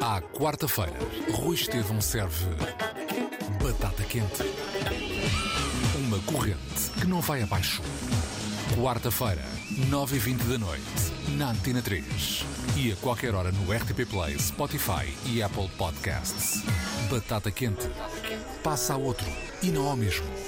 [0.00, 0.98] À quarta-feira,
[1.32, 2.46] Rui Estevão serve
[3.62, 4.42] batata quente.
[5.96, 7.80] Uma corrente que não vai abaixo.
[8.76, 9.44] Quarta-feira,
[9.88, 12.44] 9h20 da noite, na Antena 3.
[12.76, 16.64] E a qualquer hora no RTP Play, Spotify e Apple Podcasts.
[17.10, 17.88] Batata quente.
[18.64, 19.26] Passa a outro
[19.62, 20.41] e não ao mesmo.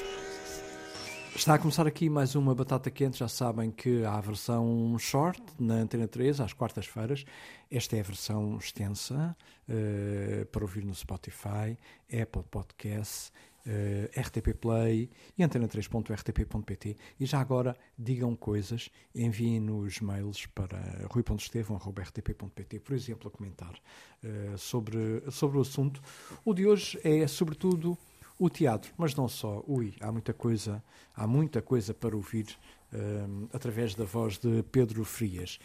[1.36, 3.18] Está a começar aqui mais uma batata quente.
[3.18, 7.24] Já sabem que há a versão short na Antena 3, às quartas-feiras.
[7.68, 9.36] Esta é a versão extensa
[9.68, 11.76] uh, para ouvir no Spotify,
[12.08, 13.32] Apple Podcasts,
[13.66, 16.96] uh, RTP Play e antena3.rtp.pt.
[17.18, 25.28] E já agora digam coisas, enviem-nos mails para rui.estevão.rtp.pt, por exemplo, a comentar uh, sobre,
[25.32, 26.00] sobre o assunto.
[26.44, 27.98] O de hoje é, sobretudo,
[28.38, 29.62] o teatro, mas não só.
[29.66, 30.82] Ui, há muita coisa,
[31.14, 32.46] há muita coisa para ouvir
[32.92, 35.58] um, através da voz de Pedro Frias.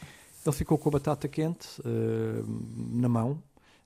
[0.46, 2.46] Ele ficou com a batata quente uh,
[2.98, 3.44] na mão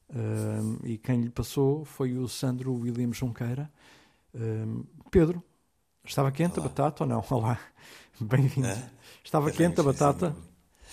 [0.09, 3.71] uh, e quem lhe passou foi o Sandro William Junqueira.
[4.33, 5.43] Uh, Pedro,
[6.03, 6.65] estava quente Olá.
[6.65, 7.23] a batata ou não?
[7.31, 7.59] Olá,
[8.19, 8.67] bem-vindo.
[8.67, 8.91] É?
[9.23, 10.35] Estava quente a batata?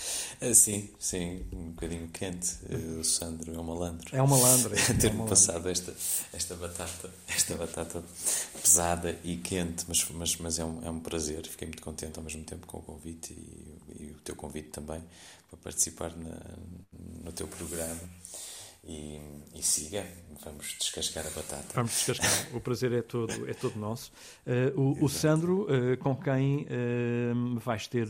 [0.43, 2.56] Ah, sim, sim, um bocadinho quente.
[2.98, 4.17] O Sandro é um malandro.
[4.17, 4.73] É um malandro.
[4.89, 5.95] É Ter-me passado esta,
[6.33, 8.03] esta batata, esta batata
[8.62, 11.47] pesada e quente, mas, mas, mas é, um, é um prazer.
[11.47, 15.03] Fiquei muito contente ao mesmo tempo com o convite e, e o teu convite também
[15.51, 16.39] para participar na,
[17.23, 18.01] no teu programa.
[18.83, 19.20] E,
[19.55, 20.07] e, siga,
[20.42, 21.67] vamos descascar a batata.
[21.75, 24.11] Vamos descascar, o prazer é todo, é todo nosso.
[24.47, 28.09] Uh, o, o, Sandro, uh, com quem uh, vais ter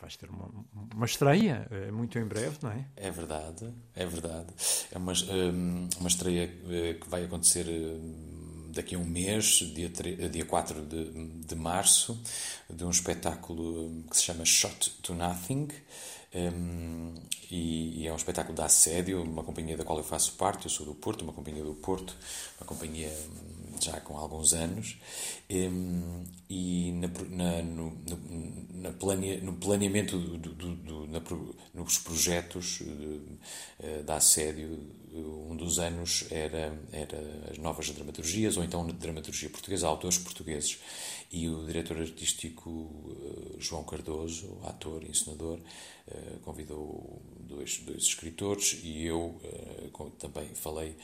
[0.00, 0.50] vais ter uma,
[0.94, 2.86] uma estreia eh, muito em breve, não é?
[2.96, 4.48] É verdade, é verdade.
[4.90, 9.90] É uma, hum, uma estreia eh, que vai acontecer hum, daqui a um mês, dia,
[9.90, 12.20] 3, dia 4 de, de março,
[12.68, 15.68] de um espetáculo hum, que se chama Shot to Nothing.
[16.34, 17.14] Um,
[17.50, 20.70] e, e, é um espetáculo de assédio, uma companhia da qual eu faço parte, eu
[20.70, 22.14] sou do Porto, uma companhia do Porto,
[22.60, 23.10] uma companhia
[23.84, 24.96] já com alguns anos,
[25.48, 27.96] e na, na, no,
[28.74, 31.20] na plane, no planeamento do, do, do, na,
[31.74, 32.82] nos projetos
[33.80, 34.78] eh, da assédio,
[35.12, 40.78] um dos anos era, era as novas dramaturgias, ou então dramaturgia portuguesa, autores portugueses.
[41.32, 45.58] E o diretor artístico eh, João Cardoso, ator e encenador,
[46.08, 49.40] eh, convidou dois, dois escritores e eu
[50.18, 50.96] também falei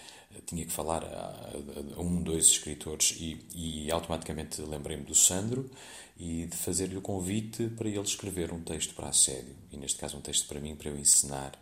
[0.46, 1.52] tinha que falar a,
[1.96, 5.70] a, um, dois escritores e, e automaticamente lembrei-me do Sandro
[6.16, 9.56] e de fazer-lhe o convite para ele escrever um texto para a série.
[9.72, 11.52] E neste caso um texto para mim, para eu ensinar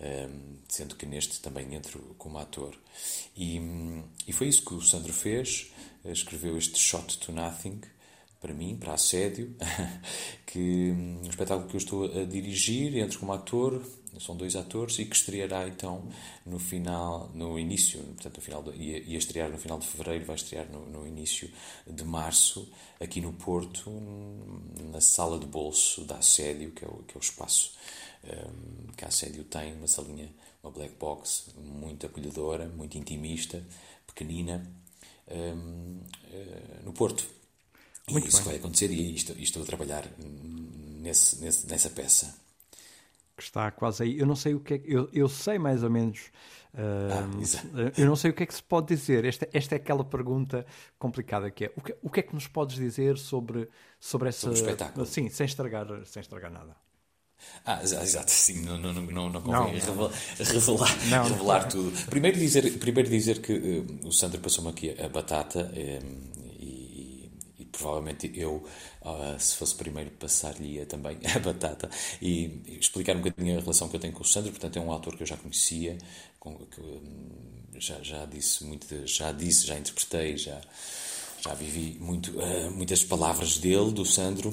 [0.00, 2.74] um, sendo que neste também entro como ator.
[3.36, 3.60] E,
[4.26, 5.70] e foi isso que o Sandro fez
[6.04, 7.80] escreveu este Shot to Nothing
[8.40, 9.56] para mim, para assédio,
[10.46, 13.82] que um espetáculo que eu estou a dirigir, entro como ator,
[14.20, 16.08] são dois atores e que estreará então
[16.44, 20.24] no final, no início, portanto no final de, ia, ia estrear no final de fevereiro,
[20.24, 21.50] vai estrear no, no, início
[21.86, 22.68] de março
[23.00, 23.90] aqui no Porto,
[24.90, 27.72] na sala de bolso da Assédio, que é o, que é o espaço
[28.24, 33.64] um, que a Assédio tem, uma salinha, uma black box muito acolhedora, muito intimista,
[34.06, 34.66] pequenina,
[35.28, 37.26] um, uh, eh, no Porto.
[38.08, 38.46] Muito e isso bem.
[38.46, 42.45] vai acontecer e estou, estou a trabalhar nesse, nesse, nessa peça
[43.36, 44.18] que está quase aí.
[44.18, 46.30] Eu não sei o que é eu, eu sei mais ou menos.
[46.72, 49.24] Uh, ah, eu não sei o que é que se pode dizer.
[49.24, 50.64] Esta, esta é aquela pergunta
[50.98, 53.68] complicada que é o que, o que é que nos podes dizer sobre,
[54.00, 54.40] sobre essa.
[54.40, 55.06] Sobre o espetáculo.
[55.06, 56.76] Sim, sem estragar, sem estragar nada.
[57.66, 61.92] Ah, exato, sim, não, não, não, não convém não, revelar, não, revelar tudo.
[62.06, 66.45] Primeiro dizer, primeiro dizer que uh, o Sandro passou-me aqui a batata um,
[67.76, 68.64] provavelmente eu,
[69.02, 73.96] uh, se fosse primeiro, passar-lhe também a batata e explicar um bocadinho a relação que
[73.96, 74.50] eu tenho com o Sandro.
[74.50, 75.98] Portanto, é um autor que eu já conhecia,
[76.38, 80.60] com, que, um, já, já disse muito, já disse, já interpretei, já,
[81.40, 84.52] já vivi muito, uh, muitas palavras dele, do Sandro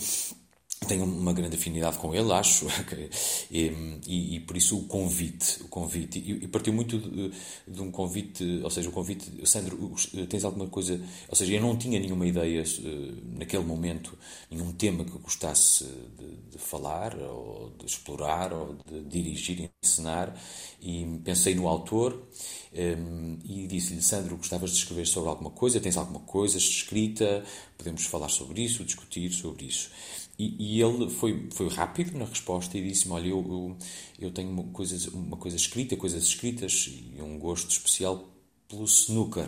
[0.83, 2.67] tenho uma grande afinidade com ele, acho,
[3.51, 7.31] e, e, e por isso o convite, o convite, e, e partiu muito de,
[7.67, 9.93] de, um convite, ou seja, o convite, Sandro,
[10.29, 14.17] tens alguma coisa, ou seja, eu não tinha nenhuma ideia eh, naquele momento,
[14.49, 15.85] nenhum tema que gostasse
[16.17, 20.35] de, de falar, ou de explorar, ou de dirigir, ensinar,
[20.81, 22.27] e pensei no autor,
[22.73, 27.43] ehm, e disse-lhe, Sandro, gostavas de escrever sobre alguma coisa, tens alguma coisa escrita,
[27.77, 29.89] podemos falar sobre isso, discutir sobre isso.
[30.37, 33.77] E, e, ele foi, foi rápido na resposta e disse-me: Olha, eu, eu,
[34.19, 38.27] eu tenho uma coisa, uma coisa escrita, coisas escritas e um gosto especial
[38.67, 39.47] pelo snooker.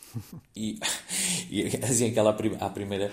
[0.56, 0.78] e,
[1.50, 3.12] e assim, aquela à primeira,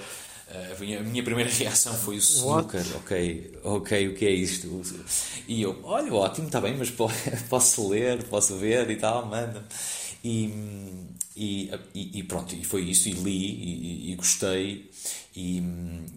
[0.76, 2.84] a minha, a minha primeira reação foi o snooker.
[2.98, 4.82] Ok, ok, o que é isto?
[5.48, 6.92] E eu, olha, ótimo, está bem, mas
[7.50, 9.66] posso ler, posso ver e tal, manda.
[10.24, 10.50] E,
[11.36, 14.92] e, e, pronto, e foi isso, e li, e, e gostei,
[15.34, 15.64] e,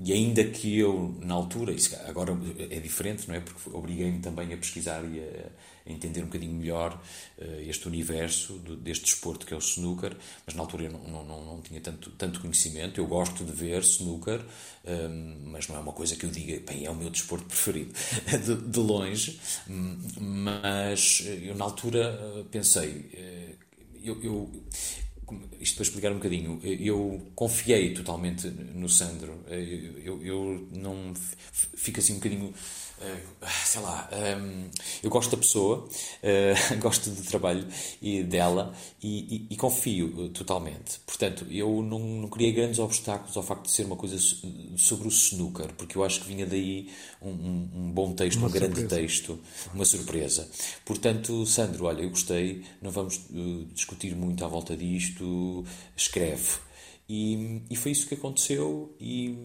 [0.05, 3.41] e, ainda que eu, na altura, isso agora é diferente, não é?
[3.41, 7.01] Porque obriguei-me também a pesquisar e a, entender um bocadinho melhor
[7.39, 10.17] uh, este universo do, deste desporto que é o snooker,
[10.47, 12.99] mas na altura eu não, não, não, não, tinha tanto, tanto conhecimento.
[12.99, 16.59] Eu gosto de ver snooker, um, ehm, mas não é uma coisa que eu diga,
[16.67, 17.93] bem, é o meu desporto preferido,
[18.45, 19.39] de, de longe.
[20.19, 22.89] Mas eu, na altura, eh, pensei.
[22.91, 23.65] Uh,
[24.05, 24.51] eu, eu,
[25.61, 29.45] isto para explicar um bocadinho, eu confiei totalmente no Sandro.
[29.49, 31.15] Eu, eu não
[31.53, 32.55] fico assim um bocadinho
[33.65, 34.71] sei lá, um, ehm,
[35.03, 37.67] eu gosto da pessoa, uh, gosto do trabalho
[38.01, 41.01] e dela e, e, e, confio totalmente.
[41.07, 44.17] Portanto, eu não, não criei grandes obstáculos ao facto de ser uma coisa
[44.77, 48.47] sobre o snooker, porque eu acho que vinha daí um, um, um bom texto, uma
[48.47, 48.75] um surpresa.
[48.75, 49.41] grande texto,
[49.75, 50.49] uma surpresa.
[50.85, 55.65] Portanto, Sandro, olha, eu gostei, não vamos uh, discutir muito à volta disto,
[55.97, 56.59] escreve.
[57.09, 59.37] E, e foi isso que aconteceu e,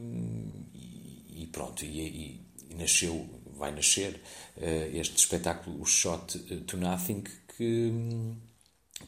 [1.36, 3.28] e pronto, e, e nasceu
[3.60, 4.20] vai nascer
[4.58, 7.24] uh, este espetáculo, o Shot to Nothing,
[7.56, 7.94] que,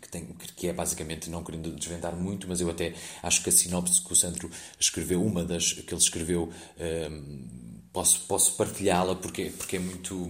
[0.01, 0.25] que, tem,
[0.55, 2.93] que é basicamente, não querendo desvendar muito, mas eu até
[3.23, 8.21] acho que a sinopse que o Sandro escreveu, uma das que ele escreveu, uh, posso,
[8.27, 10.29] posso partilhá-la porque, porque é muito.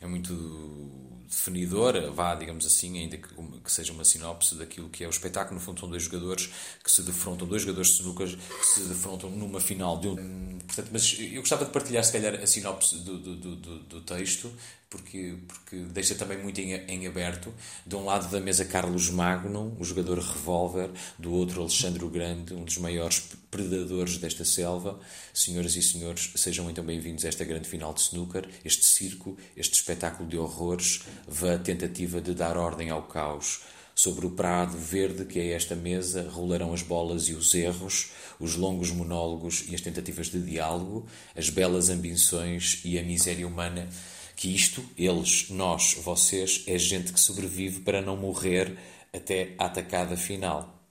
[0.00, 5.06] É muito definidora, vá, digamos assim, ainda que, que, seja uma sinopse daquilo que é
[5.06, 5.58] o espetáculo.
[5.58, 6.50] No fundo, são dois jogadores
[6.82, 10.58] que se defrontam, dois jogadores de snooker que se defrontam numa final de um.
[10.66, 14.52] Portanto, mas eu gostava de partilhar, se calhar, a sinopse do, do, do, do texto,
[14.94, 17.52] porque, porque deixa também muito em, em, aberto.
[17.84, 22.54] De um lado da mesa, Carlos Magno, o jogador revólver, do outro, Alexandre o Grande,
[22.54, 23.20] um dos maiores
[23.50, 25.00] predadores desta selva.
[25.32, 29.74] Senhoras e senhores, sejam então bem-vindos a esta grande final de snooker, este circo, este
[29.74, 33.62] espetáculo de horrores, a tentativa de dar ordem ao caos.
[33.96, 38.56] Sobre o prado verde que é esta mesa rolarão as bolas e os erros, os
[38.56, 41.06] longos monólogos e as tentativas de diálogo,
[41.36, 43.88] as belas ambições e a miséria humana
[44.36, 48.76] que isto, eles, nós, vocês, é gente que sobrevive para não morrer
[49.12, 50.82] até a atacada final.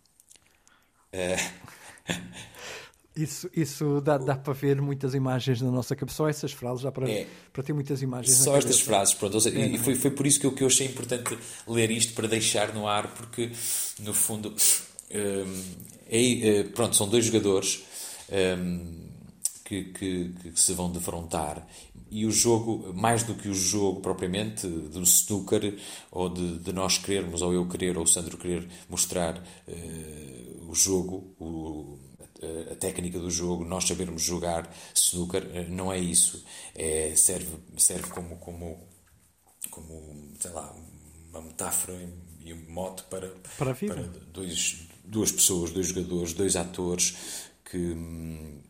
[1.14, 2.14] Uh...
[3.16, 6.18] Isso, isso dá, dá para ver muitas imagens na nossa cabeça.
[6.18, 9.40] Só essas frases, já para, é, para ter muitas imagens Só estas frases, pronto.
[9.40, 11.38] Seja, é, e foi, foi por isso que eu, que eu achei importante
[11.68, 13.52] ler isto, para deixar no ar, porque,
[14.00, 14.56] no fundo,
[15.14, 15.64] um,
[16.10, 17.84] é, pronto, são dois jogadores
[18.58, 19.04] um,
[19.64, 21.66] que, que, que, se vão defrontar
[22.14, 25.80] e o jogo, mais do que o jogo propriamente do snooker,
[26.12, 30.76] ou de, de nós querermos, ou eu querer, ou o Sandro querer mostrar uh, o
[30.76, 31.98] jogo, o,
[32.72, 36.46] a, técnica do jogo, nós sabermos jogar snooker, uh, não é isso.
[36.76, 38.88] É, serve, serve como, como,
[39.72, 40.72] como, sei lá,
[41.32, 42.00] uma metáfora
[42.42, 47.18] e um mote para, para, para dois, duas pessoas, dois jogadores, dois atores
[47.66, 48.62] que hum,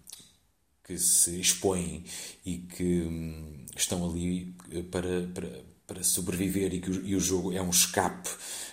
[0.83, 2.03] que se expõem
[2.45, 7.19] e que hum, estão ali eh, para, para, para sobreviver e que o, e o
[7.19, 8.29] jogo é um escape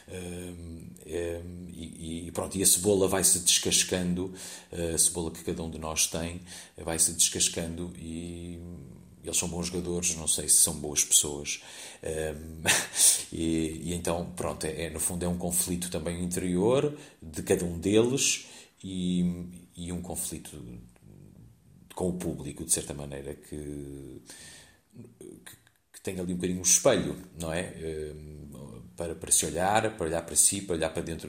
[0.09, 4.33] hum, é, e, e, pronto, e a cebola vai se descascando,
[4.73, 6.41] a cebola que cada um de nós tem
[6.77, 8.61] vai se descascando e
[9.23, 11.63] eles são bons jogadores, não sei se são boas pessoas.
[12.03, 12.63] Um,
[13.33, 17.65] e, e, então, pronto, é, é, no fundo é um conflito também interior de cada
[17.65, 18.47] um deles
[18.83, 19.45] e,
[19.77, 20.57] e um conflito
[22.01, 24.23] com o público, de certa maneira, que,
[25.45, 25.57] que,
[25.93, 27.75] que tem ali um bocadinho um espelho, não é?
[27.79, 28.49] Ehm,
[28.97, 31.29] para, para se olhar, para olhar para si, para olhar para dentro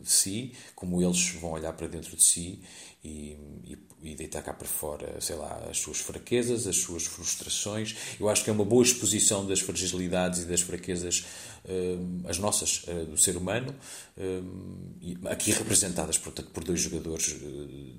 [0.00, 2.62] de si, como eles vão olhar para dentro de si
[3.02, 7.96] e, e, e deitar cá para fora, sei lá, as suas fraquezas, as suas frustrações.
[8.20, 11.24] Eu acho que é uma boa exposição das fragilidades e das fraquezas
[12.26, 13.74] as nossas, eh, do ser humano,
[15.30, 17.46] aqui representadas, portanto, por dois jogadores eh,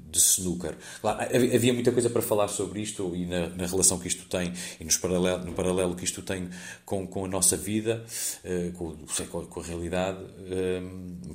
[0.10, 0.76] de snooker.
[1.02, 4.54] Claro, havia muita coisa para falar sobre isto e na, na relação que isto tem
[4.80, 6.50] e nos paralelo, no paralelo que isto tem
[6.84, 8.04] com, com a nossa vida,
[8.44, 8.98] eh, com,
[9.30, 10.20] com, com a realidade,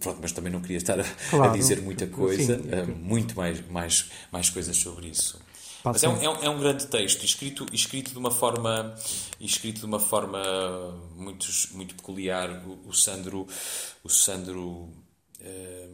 [0.00, 1.52] pronto, mas também não queria estar a, claro.
[1.52, 2.92] a dizer muita coisa, Sim.
[3.00, 5.38] muito mais, mais, mais coisas sobre isso.
[5.84, 8.94] Mas é um, é, um, é um, grande texto, escrito, escrito, de uma forma,
[9.38, 10.40] escrito de uma forma
[11.14, 12.66] muito, muito peculiar.
[12.66, 13.46] O, o Sandro,
[14.02, 14.90] o Sandro
[15.40, 15.88] eh,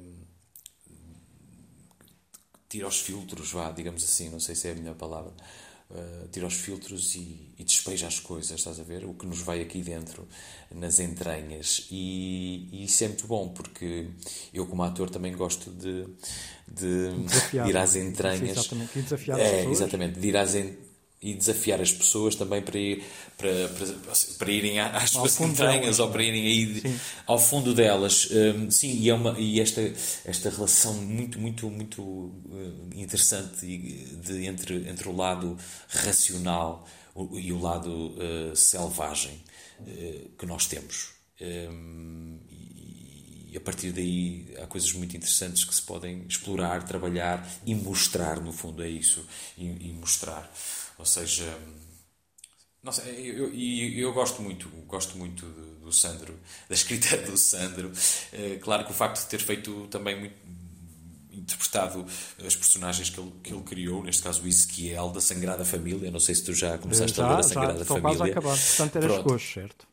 [2.70, 5.32] tira os filtros, vá, digamos assim, não sei se é a melhor palavra,
[5.90, 9.04] uh, tira os filtros e, e, despeja as coisas, estás a ver?
[9.04, 10.28] O que nos vai aqui dentro,
[10.70, 11.88] nas entranhas.
[11.90, 14.08] E, e isso é muito bom, porque
[14.54, 16.06] eu, como ator, também gosto de,
[16.70, 18.40] de, de ir às entranhas.
[18.40, 19.80] Sim, exatamente, e desafiar as é, pessoas.
[19.80, 20.90] Exatamente, de ir às entranhas
[21.22, 23.04] e desafiar as pessoas também para, ir,
[23.36, 23.86] para, para,
[24.38, 26.96] para irem às suas entranhas ou para irem aí
[27.26, 28.28] ao fundo delas.
[28.30, 29.82] Um, sim, e, é uma, e esta,
[30.24, 35.58] esta relação muito, muito, muito uh, interessante de, entre, entre o lado
[35.88, 36.86] racional
[37.32, 39.42] e o lado uh, selvagem
[39.80, 41.10] uh, que nós temos.
[41.38, 42.38] Um,
[43.50, 48.40] e a partir daí há coisas muito interessantes que se podem explorar, trabalhar e mostrar,
[48.40, 49.26] no fundo, é isso.
[49.58, 50.50] e, e mostrar.
[50.98, 51.58] Ou seja,
[52.82, 56.38] não sei, eu, eu, eu, gosto muito, gosto muito do, do Sandro,
[56.68, 57.92] da escrita do Sandro.
[58.32, 60.34] É, claro que o facto de ter feito também muito,
[61.32, 62.06] interpretado
[62.44, 66.10] as personagens que ele, que ele criou, neste caso o Ezequiel da Sagrada Família.
[66.10, 68.16] Não sei se tu já começaste já, a ler a Sagrada já, Família.
[68.16, 68.58] Quase a acabar.
[68.58, 69.89] Portanto, eras coxo, certo?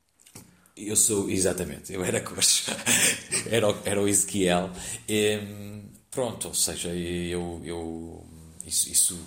[0.78, 2.72] Eu sou, exatamente, eu era coxo.
[3.50, 4.70] era, era o Ezequiel.
[6.12, 8.26] Pronto, ou seja, eu, eu
[8.66, 9.20] isso, isso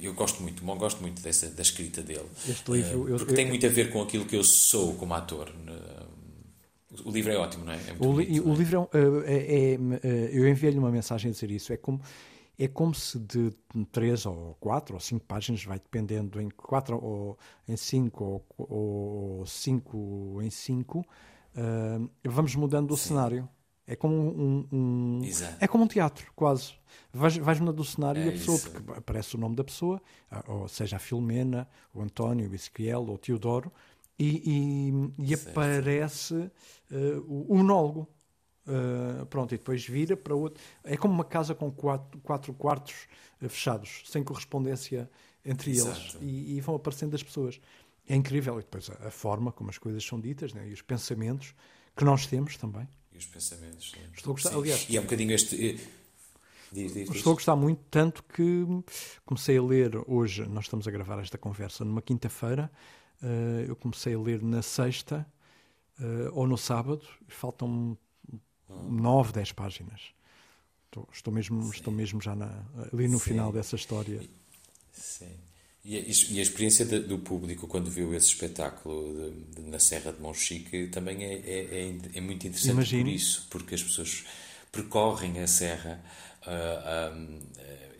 [0.00, 2.26] eu gosto muito, gosto muito dessa, da escrita dele.
[2.48, 5.14] Este livro, uh, porque eu, tem muito a ver com aquilo que eu sou como
[5.14, 5.52] ator.
[7.04, 7.76] O livro é ótimo, não é?
[7.76, 8.56] é o, bonito, o é?
[8.56, 11.72] livro é, é, é Eu enviei-lhe uma mensagem a dizer isso.
[11.72, 12.00] É como,
[12.58, 13.52] é como se de
[13.92, 17.38] três ou quatro ou cinco páginas, vai dependendo em quatro ou
[17.68, 18.24] em cinco
[18.58, 18.66] ou,
[19.38, 21.06] ou cinco em cinco,
[21.54, 23.10] uh, vamos mudando o Sim.
[23.10, 23.48] cenário.
[23.86, 25.20] É como um, um
[25.58, 26.74] é como um teatro, quase.
[27.10, 28.70] Vais, vais mudando o cenário é e a pessoa, isso.
[28.70, 30.02] porque aparece o nome da pessoa,
[30.46, 33.72] ou seja, a Filomena, o António, o Ezequiel ou o Teodoro,
[34.18, 38.06] e, e, e aparece uh, o, o nólogo.
[38.68, 40.62] Uh, pronto, e depois vira para outro.
[40.84, 43.08] É como uma casa com quatro, quatro quartos
[43.40, 45.10] uh, fechados, sem correspondência
[45.42, 45.98] entre Exato.
[45.98, 47.58] eles, e, e, vão aparecendo as pessoas.
[48.06, 48.58] É incrível.
[48.58, 50.68] E depois a, a forma como as coisas são ditas né?
[50.68, 51.54] e os pensamentos
[51.96, 52.86] que nós temos também
[53.18, 53.90] os pensamentos.
[53.90, 54.00] Sim.
[54.14, 54.86] Estou a gostar, aliás.
[54.88, 55.70] E é um bocadinho este.
[55.70, 55.78] Eh,
[56.72, 58.64] diz, diz, estou a gostar muito, tanto que
[59.26, 62.70] comecei a ler hoje, nós estamos a gravar esta conversa numa quinta-feira,
[63.22, 65.26] uh, eu comecei a ler na sexta
[66.00, 67.98] uh, ou no sábado, faltam
[68.68, 70.00] nove, dez páginas.
[70.86, 73.24] Estou, estou mesmo, estou mesmo já na, ali no Sim.
[73.24, 74.20] final dessa história.
[74.92, 75.30] Sim.
[75.84, 79.78] E a, e a experiência de, do público quando viu esse espetáculo de, de, na
[79.78, 83.04] Serra de Monchique também é, é, é, é muito interessante Imagine.
[83.04, 84.24] por isso, porque as pessoas
[84.72, 86.02] percorrem a Serra
[86.46, 87.42] uh, um, uh,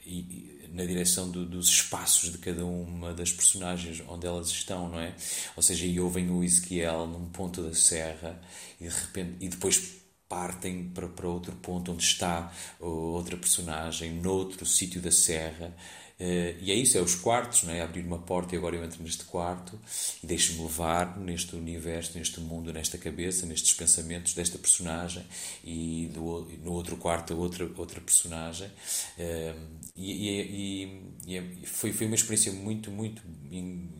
[0.04, 5.00] e, na direção do, dos espaços de cada uma das personagens onde elas estão, não
[5.00, 5.14] é?
[5.56, 8.40] Ou seja, e ouvem o Ezequiel num ponto da Serra
[8.80, 9.97] e de repente e depois
[10.28, 15.74] partem para, para outro ponto onde está outra personagem, noutro sítio da Serra
[16.18, 17.80] Uh, e é isso, é os quartos, não é?
[17.80, 19.78] Abrir uma porta e agora eu entro neste quarto
[20.20, 25.24] e deixo-me levar neste universo, neste mundo, nesta cabeça, nestes pensamentos desta personagem
[25.62, 28.66] e do, no outro quarto outra, outra personagem.
[28.66, 33.22] Uh, e, e, e, e, foi, foi uma experiência muito, muito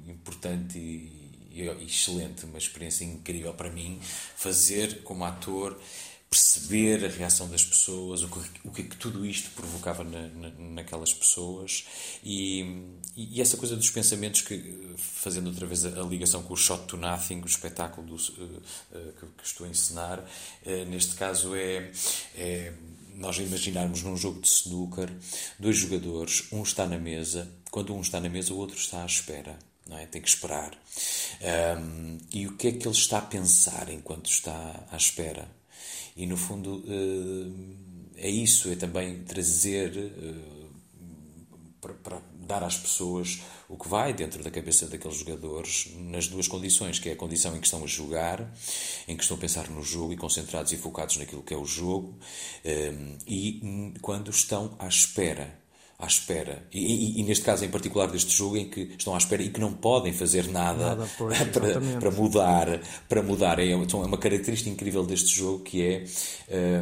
[0.08, 1.18] importante e
[1.80, 5.80] excelente, uma experiência incrível para mim fazer como ator
[6.30, 10.28] perceber a reação das pessoas, o que, o que, é que tudo isto provocava na,
[10.28, 11.86] na, naquelas pessoas
[12.22, 12.84] e,
[13.16, 16.84] e, essa coisa dos pensamentos que, fazendo outra vez a, a ligação com o Shot
[16.84, 21.54] to Nothing, o espetáculo do, uh, uh, que, que, estou a encenar, uh, neste caso
[21.54, 21.90] é,
[22.36, 22.72] é
[23.14, 25.10] nós imaginarmos num jogo de snooker
[25.58, 29.06] dois jogadores, um está na mesa, quando um está na mesa o outro está à
[29.06, 29.58] espera.
[29.90, 30.04] É?
[30.04, 30.72] Tem que esperar.
[31.80, 35.48] Um, e o que é que ele está a pensar enquanto está à espera?
[36.18, 40.58] E no fundo eh, é isso, é também trazer eh,
[41.80, 46.98] para dar às pessoas o que vai dentro da cabeça daqueles jogadores nas duas condições,
[46.98, 48.52] que é a condição em que estão a jogar,
[49.06, 51.64] em que estão a pensar no jogo e concentrados e focados naquilo que é o
[51.64, 52.18] jogo,
[52.64, 52.92] eh,
[53.24, 55.56] e quando estão à espera
[56.00, 56.64] à espera.
[56.72, 59.50] E, e, e, neste caso em particular deste jogo em que estão à espera e
[59.50, 62.80] que não podem fazer nada, nada pois, para, para, mudar.
[63.08, 63.58] Para mudar.
[63.58, 66.04] É, então, é uma característica incrível deste jogo que é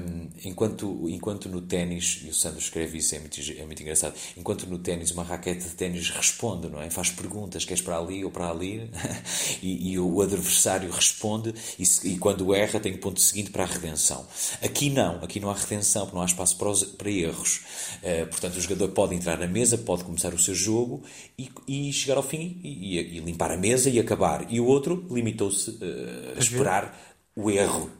[0.02, 4.14] um, enquanto, enquanto no ténis, e o Sandro escreve isso, é muito, é muito engraçado,
[4.36, 6.90] enquanto no ténis uma raquete de ténis responde, não é?
[6.90, 8.90] Faz perguntas, queres para ali ou para ali?
[9.62, 13.66] e, e, o adversário responde e, e, quando erra tem o ponto seguinte para a
[13.66, 14.26] redenção.
[14.62, 17.62] Aqui não, aqui não há redenção, porque não há espaço para, os, para erros.
[18.02, 21.02] Uh, portanto, o jogador pode pode entrar na mesa, pode começar o seu jogo
[21.38, 24.46] e, e chegar ao fim e, e, limpar a mesa e acabar.
[24.50, 27.90] E o outro limitou-se uh, a esperar o erro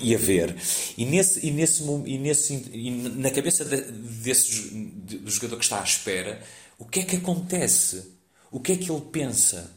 [0.00, 0.54] e a ver.
[0.96, 3.80] E, nesse, e, nesse, e, nesse, e na cabeça de,
[4.22, 6.40] desse, do jogador que está à espera,
[6.78, 8.14] o que é que acontece?
[8.54, 9.68] o que é que ele pensa?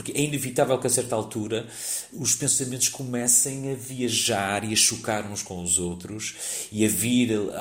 [0.00, 1.66] Porque é inevitável que a certa altura
[2.14, 7.38] os pensamentos comecem a viajar e a chocar uns com os outros e a vir
[7.52, 7.60] à,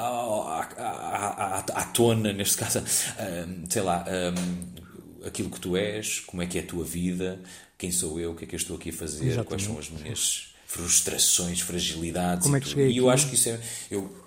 [0.77, 6.41] à, à, à tona, neste caso, um, sei lá, um, aquilo que tu és, como
[6.41, 7.41] é que é a tua vida,
[7.77, 9.48] quem sou eu, o que é que eu estou aqui a fazer, Exatamente.
[9.48, 12.43] quais são as minhas frustrações, fragilidades.
[12.43, 13.60] Como é que cheguei e eu acho que isso é.
[13.91, 14.18] Eu,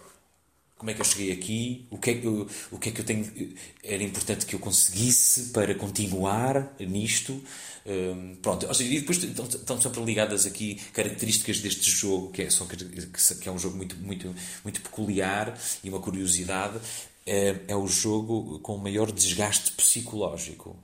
[0.82, 3.00] como é que eu cheguei aqui, o que é que eu, o que, é que
[3.00, 3.54] eu tenho.
[3.84, 7.40] Era importante que eu conseguisse para continuar nisto.
[7.86, 12.42] Um, pronto, ou seja, e depois estão, estão sempre ligadas aqui características deste jogo, que
[12.42, 14.34] é, são, que é um jogo muito, muito,
[14.64, 16.80] muito peculiar e uma curiosidade.
[17.24, 20.76] É, é o jogo com o maior desgaste psicológico.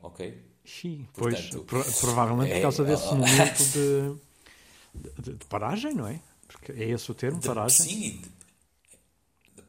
[0.00, 0.32] Ok?
[0.64, 1.50] Sim, pois,
[1.98, 3.64] provavelmente por causa é, desse momento
[4.94, 6.20] de, de, de, paragem, não é?
[6.46, 7.86] Porque é esse o termo, paragem.
[7.86, 8.22] Sim,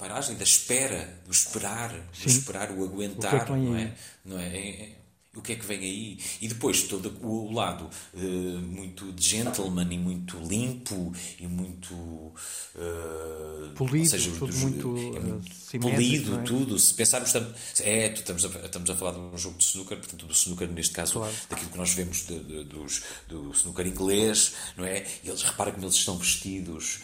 [0.01, 2.23] paragem, da espera, do esperar, Sim.
[2.23, 3.93] do esperar, o aguentar, o é não é?
[4.25, 4.47] Não é?
[4.47, 5.01] é, é
[5.33, 6.19] o que é que vem aí?
[6.41, 11.93] E depois todo o lado uh, muito gentleman e muito limpo e muito.
[11.93, 16.43] Uh, polido, seja, tudo dos, muito, é muito polido, é?
[16.43, 16.77] tudo.
[16.77, 17.33] Se pensarmos.
[17.79, 20.93] É, estamos a, estamos a falar de um jogo de snooker, portanto, do snooker, neste
[20.93, 21.33] caso, claro.
[21.49, 25.05] daquilo que nós vemos de, de, dos, do snooker inglês, não é?
[25.23, 26.99] E eles reparam como eles estão vestidos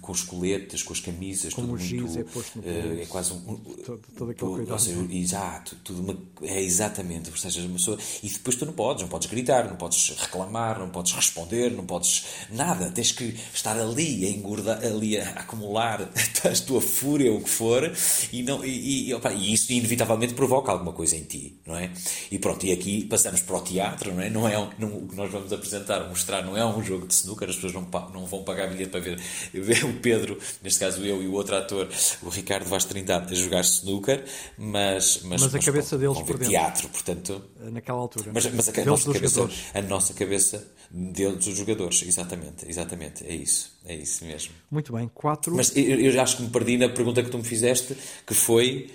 [0.00, 2.18] com os coletes, com as camisas, Como tudo muito.
[2.18, 3.56] É, posto no uh, é quase um.
[3.84, 7.30] Todo, todo aquele seja, exato, tudo uma, é exatamente.
[7.30, 10.78] Ou seja, uma pessoa, e depois tu não podes, não podes gritar, não podes reclamar,
[10.78, 12.90] não podes responder, não podes nada.
[12.90, 16.00] Tens que estar ali a engordar, ali a acumular
[16.44, 17.92] a tua fúria, o que for,
[18.32, 21.92] e, não, e, e, opa, e isso inevitavelmente provoca alguma coisa em ti, não é?
[22.30, 24.30] E pronto, e aqui passamos para o teatro, não é?
[24.30, 27.14] Não é um, não, o que nós vamos apresentar, mostrar, não é um jogo de
[27.14, 29.19] snooker, as pessoas não, não vão pagar bilhete para ver ver
[29.84, 31.88] o Pedro, neste caso eu e o outro ator,
[32.22, 34.24] o Ricardo Vaz Trindade, a jogar snooker,
[34.56, 36.48] mas, mas, mas a cabeça deles por dentro.
[36.48, 37.42] teatro, portanto.
[37.60, 38.30] Naquela altura.
[38.32, 43.34] Mas, mas a, a nossa cabeça, a nossa cabeça deles dos jogadores, exatamente, exatamente, é
[43.34, 44.52] isso, é isso mesmo.
[44.70, 45.54] Muito bem, quatro.
[45.54, 47.96] Mas eu, eu acho que me perdi na pergunta que tu me fizeste,
[48.26, 48.90] que foi.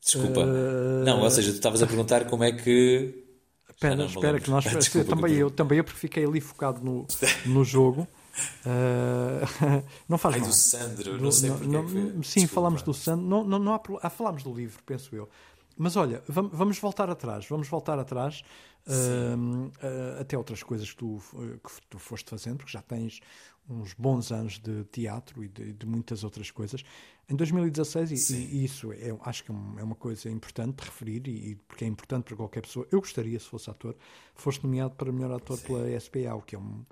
[0.00, 0.40] Desculpa.
[0.40, 1.04] Uh...
[1.04, 3.24] Não, ou seja, tu estavas a perguntar como é que.
[3.68, 4.64] Espera, espera, que nós.
[4.78, 7.06] Desculpa, também, eu, também eu, porque fiquei ali focado no,
[7.46, 8.06] no jogo.
[8.64, 10.48] Uh, não faz Ai, mal.
[10.48, 11.66] do Sandro, não, não sei porque.
[11.66, 12.48] Não, sim, Desculpa.
[12.48, 13.26] falamos do Sandro.
[13.26, 15.28] Não, não, não há, ah, falámos do livro, penso eu.
[15.76, 17.46] Mas olha, vamos, vamos voltar atrás.
[17.46, 18.42] Vamos voltar atrás
[18.86, 21.18] uh, uh, até outras coisas que tu,
[21.64, 23.20] que tu foste fazendo, porque já tens
[23.68, 26.84] uns bons anos de teatro e de, de muitas outras coisas.
[27.28, 31.28] Em 2016, e, e, isso é, acho que é, é uma coisa importante de referir,
[31.28, 32.86] e, e, porque é importante para qualquer pessoa.
[32.90, 33.94] Eu gostaria, se fosse ator,
[34.34, 35.66] foste nomeado para melhor ator Sim.
[35.66, 36.84] pela SPA, o que é um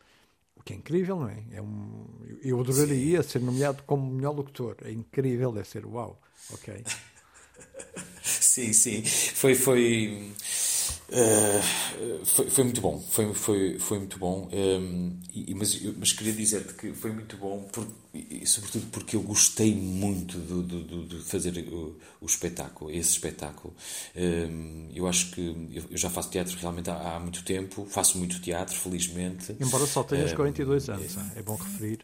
[0.68, 1.42] que é incrível, não é?
[1.52, 2.04] é um,
[2.42, 3.28] eu adoraria Sim.
[3.31, 4.76] ser nomeado como melhor locutor.
[4.85, 6.20] É incrível, deve ser uau.
[6.52, 6.85] Ok.
[8.22, 9.02] sim, sim.
[9.02, 10.31] Foi, foi,
[11.11, 12.98] uh, foi, foi, muito bom.
[13.11, 14.48] Foi, foi, foi muito bom.
[14.53, 19.22] Um, e, mas, mas queria dizer-te que foi muito bom, por, e, sobretudo porque eu
[19.22, 23.74] gostei muito de, de, de fazer o, o, espetáculo, esse espetáculo.
[24.16, 25.40] Um, eu acho que
[25.72, 29.57] eu, eu, já faço teatro realmente há, há, muito tempo, faço muito teatro, felizmente.
[29.61, 32.01] Embora só tenhas um, 42 anos, é, é bom referir.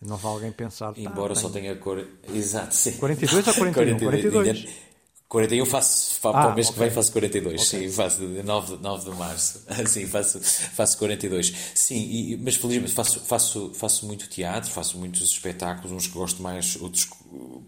[0.00, 0.92] Não vai alguém pensar.
[0.96, 2.06] Embora tá, só tenha cor.
[2.32, 2.92] Exato, sim.
[2.98, 3.98] 42 ou 41?
[3.98, 4.32] 42.
[4.32, 4.93] 42.
[5.28, 6.78] 41 faço, ah, para o mês okay.
[6.78, 7.88] que vem faço 42, okay.
[7.88, 11.52] sim, faço 9, 9 de março, sim, faço, faço 42.
[11.74, 16.42] Sim, e, mas felizmente faço, faço, faço muito teatro, faço muitos espetáculos, uns que gosto
[16.42, 17.16] mais, outros que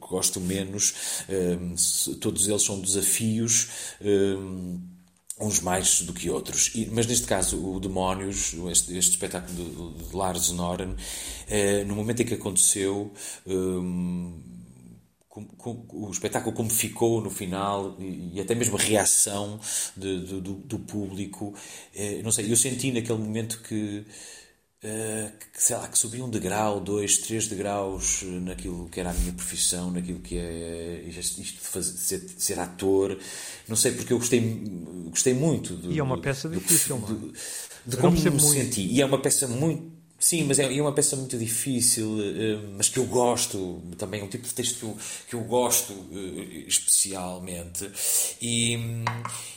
[0.01, 0.95] gosto menos,
[1.29, 1.75] um,
[2.21, 3.69] todos eles são desafios.
[4.01, 4.81] Um,
[5.39, 6.75] uns mais do que outros.
[6.75, 10.97] E, mas neste caso, o Demónios, este, este espetáculo de, de Lars Noren,
[11.47, 13.13] eh, no momento em que aconteceu,
[13.47, 14.56] um,
[15.37, 19.61] com, com, o espetáculo como ficou no final e, e até mesmo a reação
[19.97, 21.55] de, de, do, do, público,
[21.95, 24.05] eh, não sei, eu senti naquele momento que
[24.85, 29.15] Uh, que, sei lá, que subi um degrau, dois, três degraus naquilo que era a
[29.15, 33.19] minha profissão, naquilo que é isto de, fazer, ser, ser, ator.
[33.67, 34.63] Não sei, porque eu gostei,
[35.07, 35.75] gostei muito.
[35.75, 37.39] Do, e é uma peça do, difícil, do, de,
[37.87, 38.83] de como me senti.
[38.87, 42.89] E é uma peça muito Sim, mas é, é uma peça muito difícil, eh, mas
[42.89, 44.97] que eu gosto, também é um tipo de texto que eu,
[45.29, 47.91] que eu gosto eh, especialmente.
[48.41, 48.79] E,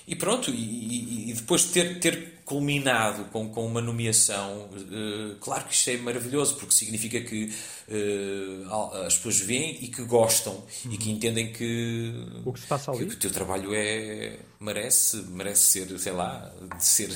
[0.05, 5.73] e pronto, e, e depois ter, ter culminado com, com uma nomeação, uh, claro que
[5.75, 10.91] isto é maravilhoso, porque significa que uh, as pessoas veem e que gostam uhum.
[10.91, 12.11] e que entendem que
[12.43, 13.05] o que se passa ali.
[13.05, 17.11] Que, o teu trabalho é, merece, merece ser, sei lá, de ser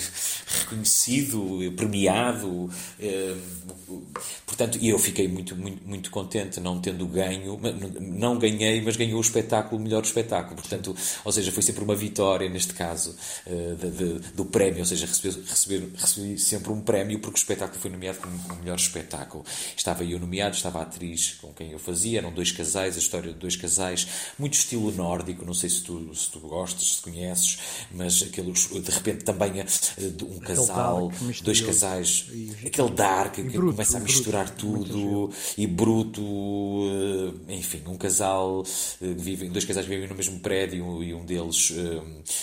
[0.59, 2.69] reconhecido, premiado.
[2.99, 4.03] Uh,
[4.45, 7.59] portanto, e eu fiquei muito, muito, muito contente não tendo ganho,
[7.99, 10.57] não ganhei, mas ganhou o espetáculo, o melhor espetáculo.
[10.57, 13.15] Portanto, ou seja, foi sempre uma vitória neste caso
[13.47, 17.79] de, de, do prémio, ou seja, receber, receber, recebi sempre um prémio porque o espetáculo
[17.79, 19.45] foi nomeado como o melhor espetáculo.
[19.75, 23.33] Estava eu nomeado, estava a atriz com quem eu fazia, eram dois casais, a história
[23.33, 24.07] de dois casais,
[24.37, 27.59] muito estilo nórdico, não sei se tu, se tu gostas, se conheces,
[27.91, 33.71] mas aquele, de repente também uh, um casal, dois casais, e, aquele dark que bruto,
[33.73, 38.63] começa a misturar bruto, tudo e bruto, uh, enfim, um casal,
[39.01, 41.73] vivem, dois casais vivem no mesmo prédio e um deles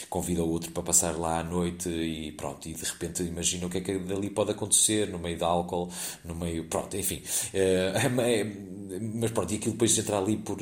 [0.08, 3.70] convida o outro para passar lá à noite e pronto, e de repente imagina o
[3.70, 5.90] que é que dali pode acontecer no meio de álcool,
[6.24, 7.22] no meio, pronto, enfim.
[8.30, 8.44] É,
[8.98, 10.58] mas pronto, e aquilo depois entra ali por.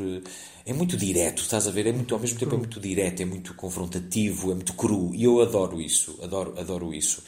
[0.66, 1.86] É muito direto, estás a ver?
[1.86, 5.14] É muito, ao mesmo tempo é muito direto, é muito confrontativo, é muito cru.
[5.14, 7.22] E eu adoro isso, adoro, adoro isso.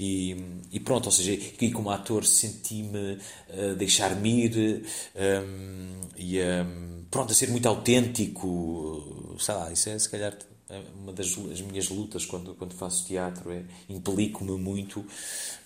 [0.00, 0.34] E,
[0.72, 3.18] e pronto, ou seja, e como ator senti-me
[3.50, 4.82] uh, deixar-me ir
[5.14, 9.36] um, e um, pronto, a ser muito autêntico.
[9.38, 10.55] Sei lá, isso é se calhar é
[10.94, 13.50] uma das as minhas lutas quando, quando faço teatro.
[13.50, 15.04] É, implico-me muito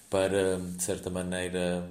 [0.09, 1.89] para, de certa maneira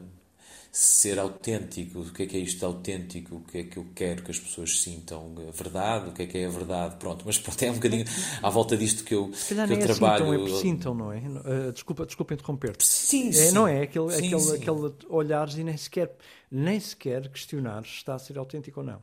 [0.71, 3.87] ser autêntico, o que é que é isto de autêntico, o que é que eu
[3.95, 7.23] quero que as pessoas sintam, a verdade, o que é que é a verdade, pronto,
[7.25, 8.05] mas pronto, é um bocadinho
[8.43, 10.31] à volta disto que eu, que eu nem trabalho.
[10.31, 11.17] É sintam, é sintam, não é?
[11.17, 12.85] Uh, desculpa, desculpa interromper-te.
[12.85, 13.51] Sim, é, sim.
[13.51, 13.81] Não é?
[13.81, 14.55] Aquele, sim, aquele, sim.
[14.55, 16.15] aquele olhares e nem sequer,
[16.51, 19.01] nem sequer questionar se está a ser autêntico ou não.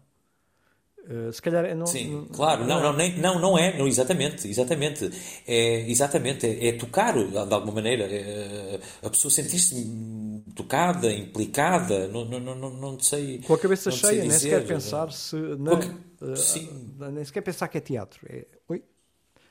[1.08, 5.08] Uh, se calhar não, Sim, claro, não, não, nem, não, não é, não, exatamente, exatamente,
[5.46, 12.24] é, exatamente, é, é tocar de alguma maneira, é, a pessoa sentir-se tocada, implicada, não,
[12.24, 13.38] não, não, não sei.
[13.38, 15.36] Com a cabeça cheia, nem sequer pensar se.
[15.36, 16.24] Não, a...
[16.24, 16.96] uh, Sim.
[17.12, 18.26] nem sequer pensar que é teatro.
[18.28, 18.82] É, oi,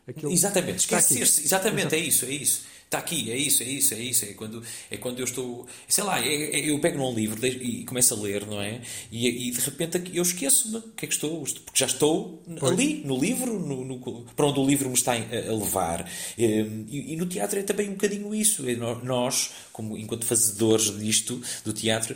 [0.05, 2.65] aquilo exatamente, esquecer-se, exatamente, é isso, é isso.
[2.95, 4.25] Está aqui, é isso, é isso, é isso.
[4.25, 5.67] É quando, é quando eu estou.
[5.85, 8.79] Sei lá, é, é, eu pego num livro e começo a ler, não é?
[9.11, 12.71] E, e de repente eu esqueço-me o que é que estou, porque já estou pois.
[12.71, 13.99] ali, no livro, no, no,
[14.33, 16.09] para onde o livro me está a, levar.
[16.37, 18.67] E, e, no teatro é também um bocadinho isso.
[18.69, 22.15] É nós, como, enquanto fazedores disto, do teatro,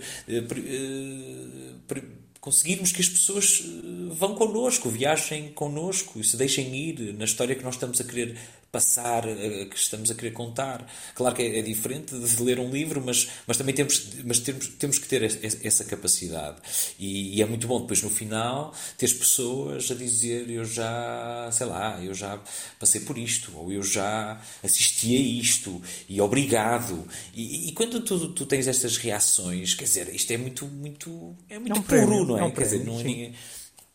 [2.39, 3.63] conseguirmos que as pessoas
[4.11, 8.37] vão connosco, viajem connosco se deixem ir na história que nós estamos a querer
[8.71, 10.85] passar, que estamos a querer contar.
[11.15, 14.67] Claro que é, é diferente de ler um livro, mas, mas também temos, mas temos,
[14.67, 16.57] temos que ter essa capacidade.
[16.97, 21.65] E, e, é muito bom depois no final ter pessoas a dizer eu já, sei
[21.65, 22.39] lá, eu já
[22.79, 27.07] passei por isto, ou eu já assisti a isto, e obrigado.
[27.33, 31.57] E, e quando tu, tu tens estas reações, quer dizer, isto é muito, muito, é
[31.57, 32.41] muito é um puro, prémio, não é?
[32.41, 33.35] é um quer dizer, não é ninguém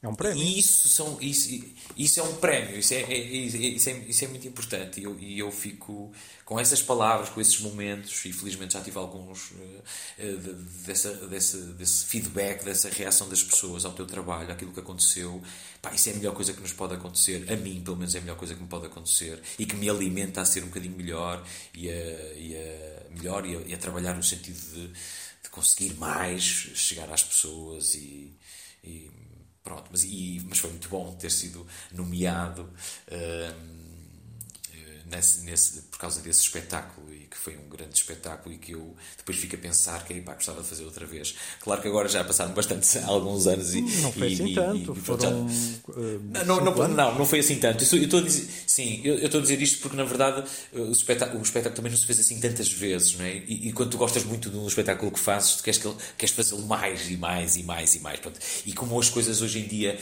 [0.05, 0.43] é um prémio.
[0.43, 1.65] E isso, são, isso,
[1.97, 5.01] isso é um prémio, isso é, é, isso é, isso é muito importante.
[5.01, 6.13] E eu, e eu fico
[6.45, 9.83] com essas palavras, com esses momentos, e felizmente já tive alguns uh,
[10.85, 15.43] dessa, desse, desse feedback, dessa reação das pessoas ao teu trabalho, àquilo que aconteceu.
[15.81, 17.51] Pá, isso é a melhor coisa que nos pode acontecer.
[17.51, 19.89] A mim, pelo menos, é a melhor coisa que me pode acontecer e que me
[19.89, 21.95] alimenta a ser um bocadinho melhor e a,
[22.35, 27.11] e a melhor e a, e a trabalhar no sentido de, de conseguir mais chegar
[27.11, 28.35] às pessoas e,
[28.85, 29.11] e
[29.65, 32.71] Pronto, mas, e, mas foi muito bom ter sido nomeado
[33.09, 33.85] uh,
[35.07, 38.97] nesse, nesse, por causa desse espetáculo e que foi um grande espetáculo e que eu
[39.17, 41.37] depois fico a pensar que pá, gostava de fazer outra vez.
[41.61, 45.01] Claro que agora já passaram bastante alguns anos e não foi assim e, tanto, e,
[45.01, 47.85] foram já, uh, não, não, não, não foi assim tanto.
[47.85, 50.45] Isso, eu estou a dizer, sim, eu, eu estou a dizer isto porque na verdade
[50.73, 53.37] o espetáculo, o espetáculo também não se fez assim tantas vezes, não é?
[53.37, 56.35] E, e quando tu gostas muito de um espetáculo que fazes, tu queres, que, queres
[56.35, 58.19] fazê-lo mais e mais e mais e mais.
[58.19, 58.41] Pronto.
[58.67, 59.97] E como as coisas hoje em dia,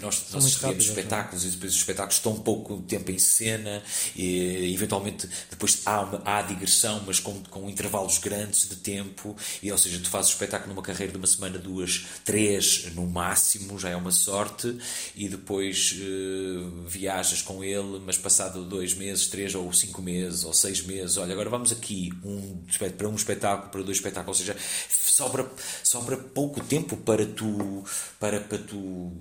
[0.00, 3.82] nós, nós escrevemos espetáculos e depois os espetáculos estão pouco tempo em cena
[4.16, 5.17] e eventualmente
[5.50, 10.08] depois há, há digressão, mas com, com intervalos grandes de tempo, e ou seja, tu
[10.08, 14.12] fazes o espetáculo numa carreira de uma semana, duas, três no máximo, já é uma
[14.12, 14.78] sorte,
[15.14, 20.52] e depois uh, viajas com ele, mas passado dois meses, três ou cinco meses, ou
[20.52, 22.62] seis meses, olha, agora vamos aqui um,
[22.96, 24.56] para um espetáculo, para dois espetáculos, ou seja,
[24.88, 25.50] sobra,
[25.82, 27.84] sobra pouco tempo para tu.
[28.18, 29.12] Para, para tu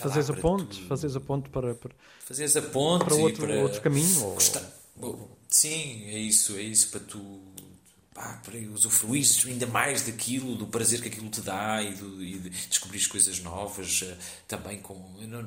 [0.00, 0.86] Fazes a ponte, tu...
[0.86, 1.94] fazes a ponte para, para
[2.30, 3.56] fazes a ponte para outro, para...
[3.56, 4.24] outro caminho.
[5.00, 5.28] Ou...
[5.48, 7.40] Sim, é isso, é isso para tu
[8.20, 12.38] pá, para usufruir ainda mais daquilo, do prazer que aquilo te dá e, do, e
[12.38, 14.14] de descobrir coisas novas uh,
[14.46, 15.00] também com.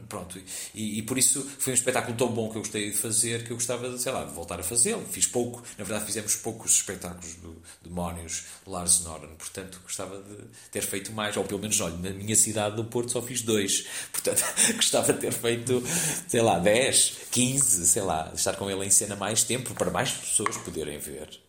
[0.09, 0.39] Pronto,
[0.73, 3.51] e, e, por isso foi um espetáculo tão bom que eu gostei de fazer que
[3.51, 5.05] eu gostava, sei lá, de voltar a fazê-lo.
[5.05, 10.37] Fiz pouco, na verdade fizemos poucos espetáculos do Demónios Lars Noren, portanto gostava de
[10.71, 13.85] ter feito mais, ou pelo menos, olha, na minha cidade do Porto só fiz dois,
[14.11, 14.43] portanto
[14.75, 15.83] gostava de ter feito,
[16.27, 20.11] sei lá, 10, 15, sei lá, estar com ele em cena mais tempo para mais
[20.11, 21.42] pessoas poderem ver.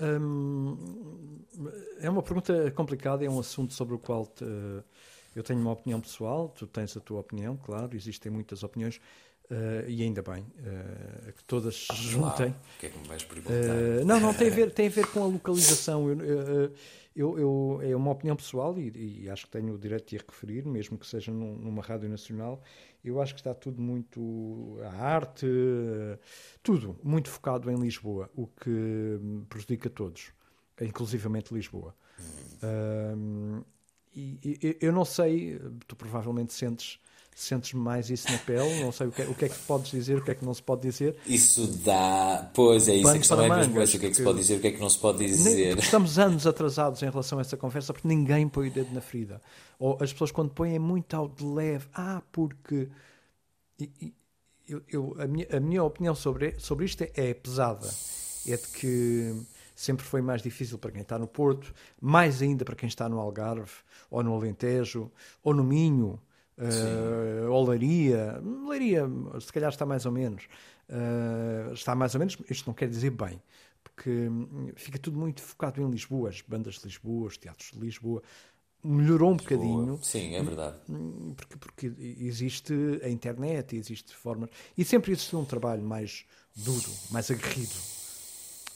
[0.00, 0.76] Hum,
[2.00, 4.44] é uma pergunta complicada, é um assunto sobre o qual te,
[5.34, 9.00] eu tenho uma opinião pessoal, tu tens a tua opinião, claro, existem muitas opiniões.
[9.50, 12.50] Uh, e ainda bem uh, que todas se juntem.
[12.50, 13.54] O que é que me vais perguntar?
[13.54, 16.10] Uh, não, não, tem a ver, tem a ver com a localização.
[16.10, 16.70] Eu,
[17.18, 20.20] eu, eu é uma opinião pessoal e, e, acho que tenho o direito de a
[20.20, 22.62] referir, mesmo que seja num, numa rádio nacional.
[23.04, 24.78] Eu acho que está tudo muito.
[24.84, 25.46] a arte,
[26.62, 30.32] tudo muito focado em Lisboa, o que prejudica todos,
[30.80, 31.92] inclusivamente Lisboa.
[32.62, 33.62] Hum.
[34.14, 37.00] e, e eu não sei, tu provavelmente sentes
[37.38, 39.92] sentes mais isso na pele, não sei o que, é, o que é que podes
[39.92, 41.16] dizer, o que é que não se pode dizer.
[41.24, 44.24] Isso dá, pois é isso, a questão é mesmo essa, o que é que se
[44.24, 45.78] pode dizer, o que é que não se pode dizer.
[45.78, 49.40] Estamos anos atrasados em relação a essa conversa porque ninguém põe o dedo na ferida.
[49.78, 52.88] Ou as pessoas quando põem é muito ao de leve, ah, porque...
[54.68, 57.88] Eu, eu, a, minha, a minha opinião sobre, sobre isto é, é pesada.
[58.46, 59.34] É de que
[59.76, 63.20] sempre foi mais difícil para quem está no Porto, mais ainda para quem está no
[63.20, 63.70] Algarve,
[64.10, 65.08] ou no Alentejo,
[65.40, 66.20] ou no Minho,
[66.58, 69.06] uh, ou Leiria, Leiria
[69.40, 70.44] se calhar está mais ou menos,
[70.88, 73.40] uh, está mais ou menos, isto não quer dizer bem,
[73.82, 77.78] porque hum, fica tudo muito focado em Lisboa, as bandas de Lisboa, os teatros de
[77.78, 78.22] Lisboa,
[78.82, 79.58] melhorou um Lisboa.
[79.58, 79.98] bocadinho.
[80.02, 80.76] Sim, é verdade.
[80.88, 86.90] Hum, porque, porque existe a internet, existe formas, e sempre existiu um trabalho mais duro,
[87.10, 87.74] mais aguerrido.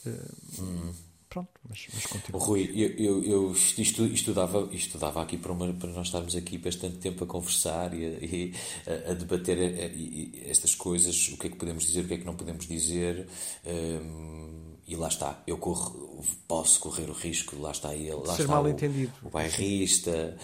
[0.05, 2.39] Uh, hum pronto, mas, mas continua.
[2.39, 6.97] Rui, eu, eu, eu estu, estudava, estudava aqui para, uma, para nós estarmos aqui bastante
[6.97, 8.53] tempo a conversar e a, e
[8.85, 12.17] a, a debater a, estas coisas, o que é que podemos dizer, o que é
[12.17, 13.27] que não podemos dizer.
[13.65, 18.43] Um, e lá está, eu corro, posso correr o risco, lá está ele, lá Ser
[18.43, 19.13] está mal o, entendido.
[19.23, 20.37] o bairrista,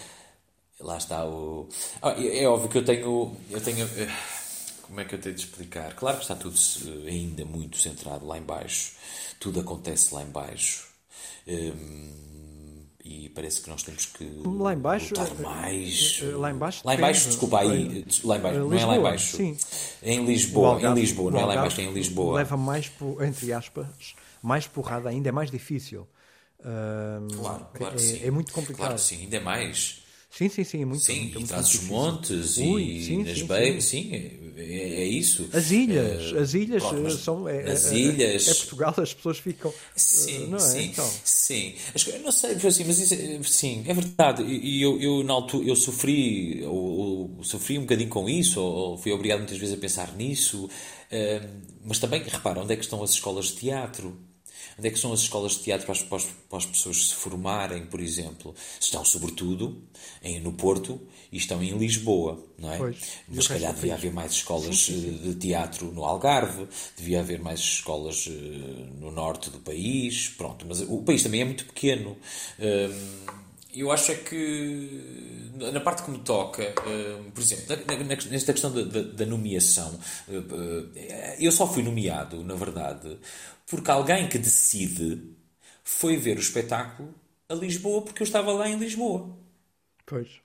[0.80, 1.70] lá está o.
[2.02, 3.38] Ah, é, é óbvio que eu tenho.
[3.52, 4.10] Eu tenho eh,
[4.88, 5.94] como é que eu tenho de explicar?
[5.94, 6.58] Claro que está tudo
[7.06, 8.94] ainda muito centrado lá embaixo
[9.40, 10.88] tudo acontece lá embaixo.
[11.48, 12.30] Um,
[13.04, 16.20] e parece que nós temos que lá embaixo, eh, mais.
[16.22, 19.38] Eh, lá embaixo, lá embaixo desculpa aí, lá embaixo, Lisboa, não é lá embaixo.
[19.38, 19.58] Sim.
[20.04, 22.38] Em Lisboa, Algarve, em Lisboa, não é lá embaixo, é em Lisboa.
[22.38, 22.92] Leva mais,
[23.26, 26.08] entre aspas, mais porrada ainda, é mais difícil.
[26.62, 28.20] claro, claro é, sim.
[28.22, 28.88] é muito complicado.
[28.88, 30.04] Claro sim, ainda é mais.
[30.30, 33.24] Sim, sim, sim, é muito Sim, muito, e muito, traz os montes Ui, e sim,
[33.24, 35.50] nas beiras, sim, é, é, isso.
[35.54, 36.84] As ilhas, as ilhas
[37.22, 37.48] são.
[37.48, 38.48] É, as é, ilhas.
[38.48, 39.74] É Portugal, as pessoas ficam.
[39.96, 40.62] Sim, não é?
[40.62, 41.10] sim, então.
[41.24, 41.76] sim.
[42.24, 44.44] Não sei, assim, mas isso, sim, é verdade.
[44.44, 48.98] E eu, eu, na altura, eu sofri, ou, ou, sofri um bocadinho com isso, ou,
[48.98, 50.70] fui obrigado muitas vezes a pensar nisso.
[51.86, 54.29] Mas também, repara, onde é que estão as escolas de teatro?
[54.80, 57.10] Onde é que são as escolas de teatro para as, para as, para as pessoas
[57.10, 58.56] se formarem, por exemplo?
[58.80, 59.84] Estão, sobretudo,
[60.24, 62.78] em, no Porto e estão em Lisboa, não é?
[62.78, 65.32] Pois, Mas se calhar devia haver mais escolas sim, sim, sim.
[65.32, 66.66] de teatro no Algarve,
[66.96, 68.32] devia haver mais escolas uh,
[69.00, 70.66] no norte do país, pronto.
[70.66, 72.12] Mas o país também é muito pequeno.
[72.58, 77.76] Uh, eu acho é que na parte que me toca, uh, por exemplo,
[78.30, 80.90] nesta questão da, nomeação, uh,
[81.38, 83.18] eu só fui nomeado, na verdade,
[83.70, 85.22] porque alguém que decide
[85.84, 87.14] foi ver o espetáculo
[87.48, 89.36] a Lisboa porque eu estava lá em Lisboa.
[90.06, 90.40] Pois.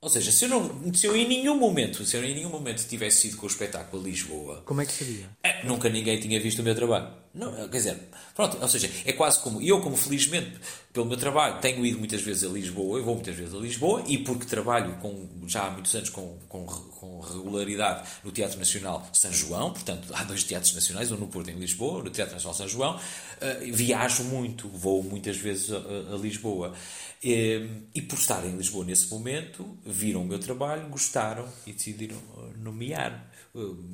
[0.00, 2.86] Ou seja, se eu, não, se eu em nenhum momento, se eu em nenhum momento
[2.86, 5.30] tivesse ido com o espetáculo a Lisboa, como é que seria?
[5.42, 7.23] É, nunca ninguém tinha visto o meu trabalho.
[7.34, 8.00] Não, quer dizer,
[8.32, 10.56] pronto, ou seja, é quase como eu, como felizmente
[10.92, 14.04] pelo meu trabalho, tenho ido muitas vezes a Lisboa, eu vou muitas vezes a Lisboa
[14.06, 19.04] e porque trabalho com, já há muitos anos com, com, com regularidade no Teatro Nacional
[19.12, 22.54] São João, portanto há dois teatros nacionais, um no Porto em Lisboa, no Teatro Nacional
[22.54, 26.72] São João, uh, viajo muito, vou muitas vezes a, a Lisboa.
[27.20, 32.18] E, e, por estar em Lisboa nesse momento, viram o meu trabalho, gostaram e decidiram
[32.58, 33.34] nomear-me.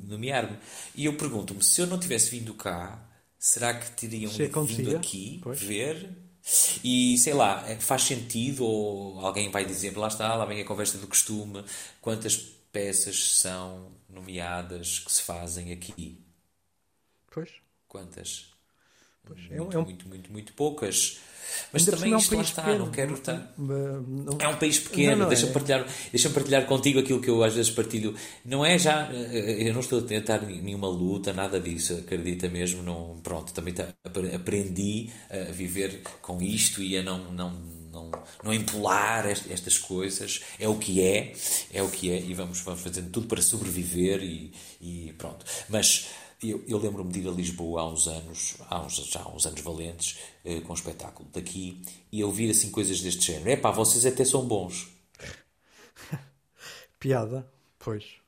[0.07, 0.59] Nomear
[0.95, 3.10] e eu pergunto-me, se eu não tivesse vindo cá,
[3.41, 4.31] será que teriam
[4.65, 5.59] vindo aqui pois.
[5.59, 6.15] ver?
[6.83, 8.63] E sei lá, é faz sentido?
[8.63, 11.65] Ou alguém vai dizer, lá está, lá vem a conversa do costume,
[11.99, 16.23] quantas peças são nomeadas que se fazem aqui?
[17.31, 17.49] Pois.
[17.87, 18.50] Quantas?
[19.25, 19.39] Pois.
[19.39, 21.19] Muito, é um, muito, muito, muito, muito poucas.
[21.71, 22.85] Mas Ainda também é um isto lá está, pequeno.
[22.85, 23.53] não quero estar.
[24.39, 25.53] É um país pequeno, deixa-me é.
[25.53, 28.15] partilhar, deixa partilhar contigo aquilo que eu às vezes partilho.
[28.45, 32.83] Não é já, eh, eu não estou a tentar nenhuma luta, nada disso, acredita mesmo,
[32.83, 33.87] não, pronto, também tá,
[34.33, 37.51] aprendi a viver com isto e a não, não,
[37.91, 38.11] não,
[38.43, 41.33] não empolar estas coisas, é o que é,
[41.73, 45.45] é o que é, e vamos, vamos fazendo tudo para sobreviver e, e pronto.
[45.69, 46.07] Mas
[46.43, 49.45] eu, eu lembro-me de ir a Lisboa há uns anos, há uns, já há uns
[49.45, 53.49] anos valentes, eh, com um espetáculo daqui, e ouvir assim coisas deste género.
[53.51, 54.87] É pá, vocês até são bons.
[56.99, 58.20] Piada, pois.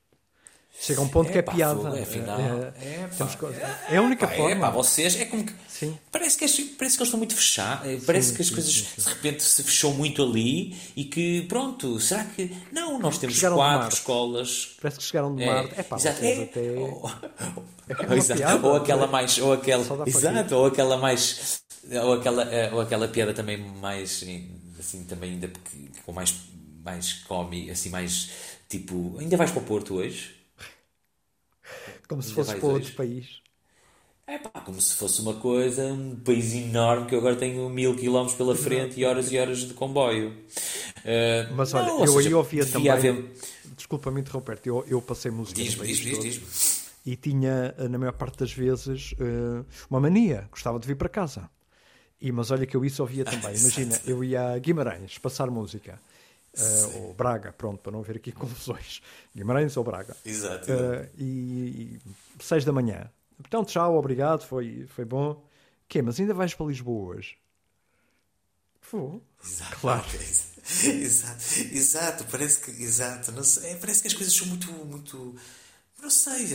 [0.80, 1.76] Chega a um ponto que é pá, piada.
[1.80, 4.50] fogo, é, afinal, É, é, é a única pá, forma.
[4.50, 5.52] É, pá, vocês, é como que.
[5.68, 5.96] Sim.
[6.12, 7.86] Parece que, parece que eles estão muito fechados.
[7.88, 12.24] eh, Parece que as coisas de repente se fechou muito ali e que, pronto, será
[12.24, 12.54] que.
[12.70, 14.76] Não, nós temos chegaram quatro escolas.
[14.80, 15.74] Parece que chegaram de Marte.
[15.78, 16.42] É pá, exato, é.
[16.42, 16.60] até.
[16.72, 17.10] Ou,
[18.10, 19.08] É exato, piada, ou aquela é?
[19.08, 19.38] mais.
[19.38, 21.62] Ou aquela, exato, ou aquela mais.
[22.02, 24.24] Ou aquela, eh, ou aquela piada também mais.
[24.78, 25.50] Assim, também ainda
[26.04, 26.34] com mais.
[26.84, 28.30] Mais cómico, assim, mais.
[28.68, 29.16] Tipo.
[29.18, 30.43] Ainda vais para o Porto hoje?
[32.08, 32.70] Como se fosse para hoje?
[32.70, 33.42] outro país.
[34.26, 37.94] É pá, como se fosse uma coisa, um país enorme que eu agora tenho mil
[37.94, 40.34] quilómetros pela frente e horas e horas de comboio.
[41.04, 43.12] Eh, Mas não, olha, ou eu seja, aí ouvia também.
[43.12, 43.30] haver-
[43.64, 46.46] Desculpa-me interromper-te, eu, eu passei música Diz-me, diz-me, todo diz-me.
[47.06, 50.48] e tinha, eh, na maior parte das vezes, eh, uma mania.
[50.50, 51.50] Gostava de vir para casa.
[52.20, 53.54] E, mas olha que eu isso ouvia também.
[53.56, 56.00] Imagina, eu ia a Guimarães passar música.
[56.58, 59.00] Eh, ou Braga, pronto, para não haver aqui confusões.
[59.34, 60.16] Guimarães ou Braga.
[60.24, 60.70] Exato.
[60.70, 62.00] Eh, e, e
[62.42, 63.10] seis da manhã.
[63.40, 65.44] Então, tchau, obrigado, foi, foi bom.
[65.88, 67.36] Quê, mas ainda vais para Lisboa hoje?
[68.90, 69.22] Vou.
[69.42, 70.04] Exato, Claro.
[70.84, 75.34] exato, exato, parece que, exato, sei, parece que as coisas são muito, muito,
[76.04, 76.46] não sei,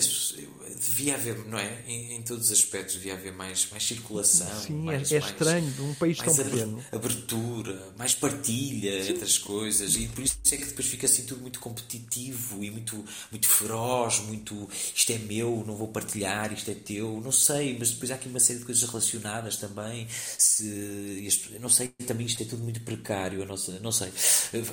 [0.80, 1.84] devia haver, não é?
[1.88, 4.48] Em, em todos os aspectos devia haver mais, mais circulação.
[4.62, 6.84] Sim, mais, é, é mais- estranho de um país tão pequeno.
[6.92, 11.42] abertura, mais partilha entre as coisas e por isso é que depois fica assim tudo
[11.42, 16.76] muito competitivo e muito, muito feroz, muito isto é meu, não vou partilhar, isto é
[16.76, 20.08] teu, não sei, mas depois há aqui uma série de coisas relacionadas também,
[20.38, 21.28] se,
[21.60, 24.12] não sei, também isto é tudo muito precário, não sei, não sei.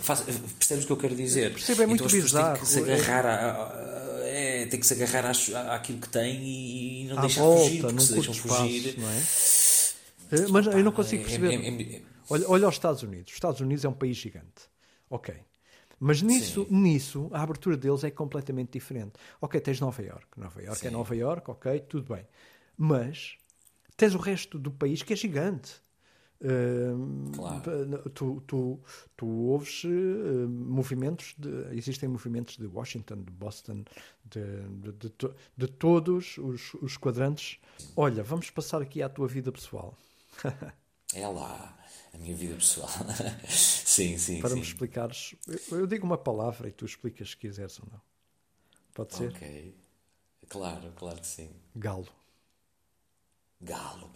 [0.03, 0.21] Faz,
[0.59, 1.53] percebes o que eu quero dizer?
[1.53, 3.03] Percebo, é muito então as pessoas têm que se bizarro.
[3.03, 4.06] agarrar a, a-
[4.66, 7.62] é, tem que se agarrar à- àquilo que tem e, e não À deixar volta,
[7.64, 8.98] fugir, porque num se deixam espaço, fugir.
[8.98, 9.22] não é?
[10.33, 11.52] Eh, Mas eu não consigo É- perceber.
[11.52, 13.31] é- é- Olha, olha os Estados Unidos.
[13.31, 14.68] Os Estados Unidos é um país gigante.
[15.09, 15.33] Ok.
[15.98, 19.12] Mas nisso, nisso, a abertura deles é completamente diferente.
[19.40, 20.26] Ok, tens Nova York.
[20.37, 20.94] Nova York é Sim.
[20.96, 22.26] Nova York, ok, tudo bem.
[22.76, 23.37] Mas
[23.96, 25.72] tens o resto do país que é gigante.
[27.35, 27.62] Claro.
[28.14, 28.81] tu, tu,
[29.16, 33.85] tu ouves eh, movimentos, de, existem movimentos de Washington, de Boston,
[34.25, 37.59] de, de, de to- de todos os, os quadrantes.
[37.96, 39.94] Olha, vamos passar aqui à tua vida pessoal.
[41.14, 41.79] É lá,
[42.12, 42.90] a minha vida pessoal.
[43.49, 44.57] sim, sim, para sim.
[44.57, 45.37] me explicares.
[45.70, 48.01] Eu, eu digo uma palavra e tu explicas se quiseres ou não.
[48.92, 49.31] Pode ser?
[49.31, 49.75] Ok.
[50.49, 51.51] Claro, claro que sim.
[51.77, 52.09] Galo.
[53.61, 54.11] Galo.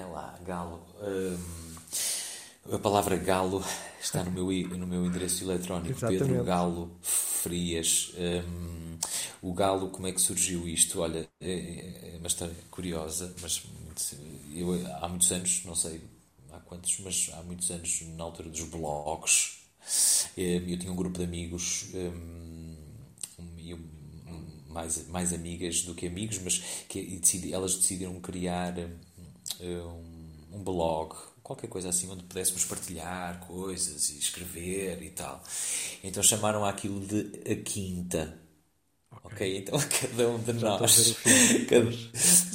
[0.00, 0.78] É lá, galo.
[1.02, 1.36] Hum,
[2.72, 3.62] a palavra galo
[4.00, 4.46] está no meu,
[4.78, 5.96] no meu endereço eletrónico.
[5.96, 6.06] Exatamente.
[6.06, 8.12] Pedro Galo Frias.
[8.16, 8.98] Hum,
[9.42, 11.00] o galo, como é que surgiu isto?
[11.00, 13.62] Olha, é, é uma história curiosa, mas
[14.54, 16.00] eu, há muitos anos, não sei
[16.52, 19.58] há quantos, mas há muitos anos, na altura dos blogs,
[20.36, 22.76] eh, eu tinha um grupo de amigos hum,
[23.38, 24.00] um- e um-
[24.68, 26.58] mais, mais amigas do que amigos, mas
[26.88, 28.90] que decidi- elas decidiram criar hum,
[29.62, 35.42] um, um blog, qualquer coisa assim, onde pudéssemos partilhar coisas e escrever e tal.
[36.02, 38.38] Então chamaram aquilo de A Quinta.
[39.24, 40.98] Ok, então cada um de nós.
[41.08, 41.66] o filme.
[41.66, 41.90] cada,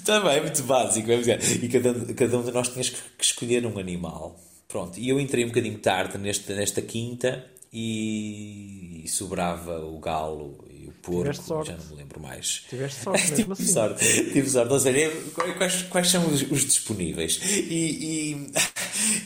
[0.06, 1.30] também é muito básico, é muito-
[1.66, 4.40] e cada, cada um de nós tinha que escolher um animal.
[4.68, 10.65] Pronto, e eu entrei um bocadinho tarde nesta, nesta quinta e, e sobrava o galo
[11.08, 11.72] o porco, Tiveste sorte.
[11.72, 12.64] já não me lembro mais.
[12.70, 13.68] Tiveste sorte mesmo tive assim.
[13.74, 14.74] sorte, tive sorte.
[14.74, 17.40] Ou seja, eu- quais, quais são os, os disponíveis?
[17.44, 18.52] E, e,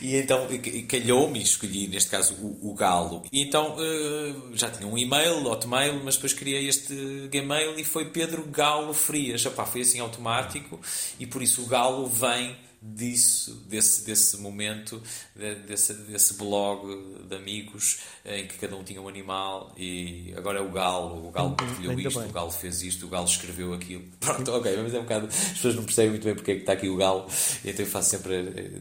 [0.02, 0.46] e então
[0.88, 3.22] calhou-me e escolhi, neste caso, o, o galo.
[3.32, 6.94] E então eh, já tinha um e-mail, hotmail, mas depois criei este
[7.30, 9.44] Gmail e foi Pedro Galo Frias.
[9.44, 10.78] Epá, foi assim automático
[11.18, 15.02] e por isso o galo vem disso, desse, desse momento,
[15.36, 16.86] de- desse, desse blog
[17.28, 21.30] de amigos em que cada um tinha um animal e agora é o galo, o
[21.30, 22.28] galo partilhou ainda isto, bem.
[22.28, 24.04] o galo fez isto, o galo escreveu aquilo.
[24.18, 25.26] Pronto, ok, mas é um bocado.
[25.26, 27.26] As pessoas não percebem muito bem porque é que está aqui o galo,
[27.64, 28.34] então eu faço sempre,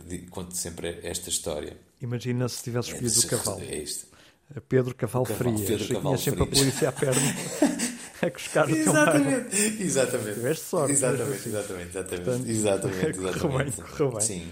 [0.09, 1.77] eh, conto sempre esta história.
[2.01, 3.62] Imagina se tivesse escolhido o cavalo.
[3.62, 4.07] É isto.
[4.67, 5.69] Pedro Cavalo Cavalo, Frias.
[5.69, 6.59] Pedro tinha Cavalo sempre a Frias.
[6.59, 7.21] polícia à perna
[8.25, 9.17] a buscar o teu bairro.
[9.17, 10.34] Exatamente, exatamente.
[10.36, 12.23] Tiveste sorte, Exatamente, exatamente, exatamente.
[12.25, 13.75] Portanto, exatamente, correu exatamente.
[13.82, 14.21] bem, correu bem.
[14.21, 14.51] Sim.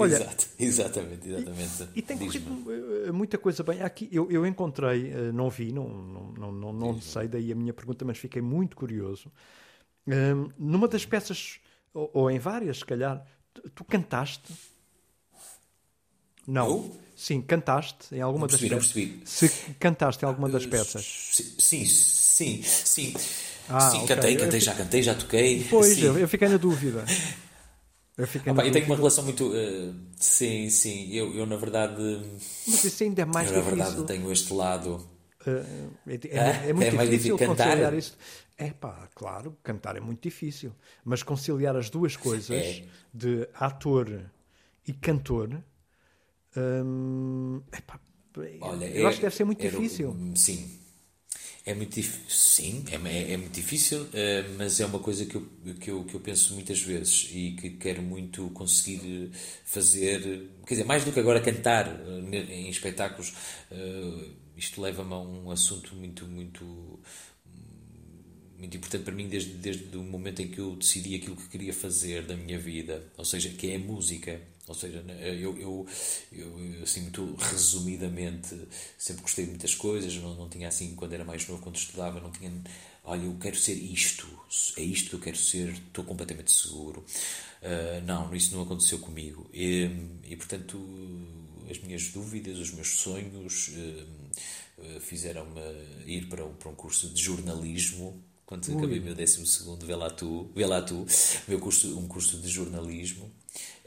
[0.00, 1.88] Olha, Exato, exatamente, exatamente.
[1.96, 2.40] E tem Diz-me.
[2.62, 3.82] corrido eh, muita coisa bem.
[3.82, 7.54] Aqui eu, eu encontrei, eh, não vi, não, não, não, não, não sei, daí a
[7.56, 9.30] minha pergunta, mas fiquei muito curioso.
[10.06, 11.58] Hum, numa das peças,
[11.92, 13.26] ou, ou em várias, se calhar,
[13.74, 14.52] tu, cantaste?
[16.46, 16.66] Não.
[16.68, 16.96] Eu?
[17.16, 18.92] Sim, cantaste em alguma Não das percebi, não peças.
[19.40, 19.58] percebi.
[19.58, 21.04] Se cantaste em alguma das peças.
[21.58, 21.84] Sim,
[22.38, 23.14] sim, sim.
[23.68, 24.14] Ah, sim, ok.
[24.14, 25.66] cantei, cantei, já cantei, já toquei.
[25.68, 26.04] Pois, sim.
[26.04, 27.04] eu, fiquei na dúvida.
[28.16, 29.52] Eu fiquei Opa, eu tenho uma relação muito.
[29.54, 31.12] eh, sim, sim.
[31.12, 32.02] Eu, eu, na verdade.
[32.66, 34.06] Mas isso ainda é mais eu, na verdade, difícil.
[34.06, 35.08] tenho este lado.
[35.46, 38.16] Uh, é, é, é, muito é difícil conciliar isso.
[38.56, 40.72] É pá, claro, cantar é muito difícil.
[41.04, 42.84] Mas conciliar as duas coisas é.
[43.14, 44.30] de ator
[44.86, 45.62] e cantor.
[46.56, 48.00] Hum, epá,
[48.60, 50.16] Olha, eu acho que deve ser muito difícil.
[50.34, 50.68] Sim,
[51.68, 54.08] é muito difícil, sim, é, é, é muito difícil, uh,
[54.56, 55.46] mas é uma coisa que eu,
[55.78, 59.30] que, eu, que eu penso muitas vezes e que quero muito conseguir
[59.66, 63.34] fazer, quer dizer, mais do que agora cantar uh, em espetáculos,
[63.70, 66.64] uh, isto leva-me a um assunto muito, muito,
[68.58, 71.74] muito importante para mim desde, desde o momento em que eu decidi aquilo que queria
[71.74, 74.40] fazer da minha vida, ou seja, que é a música.
[74.68, 75.86] Ou seja, né, eu, eu,
[76.32, 78.56] eu, assim, muito resumidamente,
[78.96, 82.20] sempre gostei de muitas coisas, não, não tinha assim, quando era mais novo, quando estudava,
[82.20, 82.52] não tinha,
[83.04, 84.26] olha, eu quero ser isto,
[84.76, 87.04] é isto que eu quero ser, estou completamente seguro.
[87.62, 89.48] Uh, não, isso não aconteceu comigo.
[89.52, 89.90] E,
[90.24, 90.78] e, portanto,
[91.68, 95.60] as minhas dúvidas, os meus sonhos uh, fizeram-me
[96.06, 98.76] ir para um, para um curso de jornalismo quando Ui.
[98.78, 101.06] acabei meu 12 segundo, vê lá tu, vê lá tu,
[101.46, 103.30] meu curso, um curso de jornalismo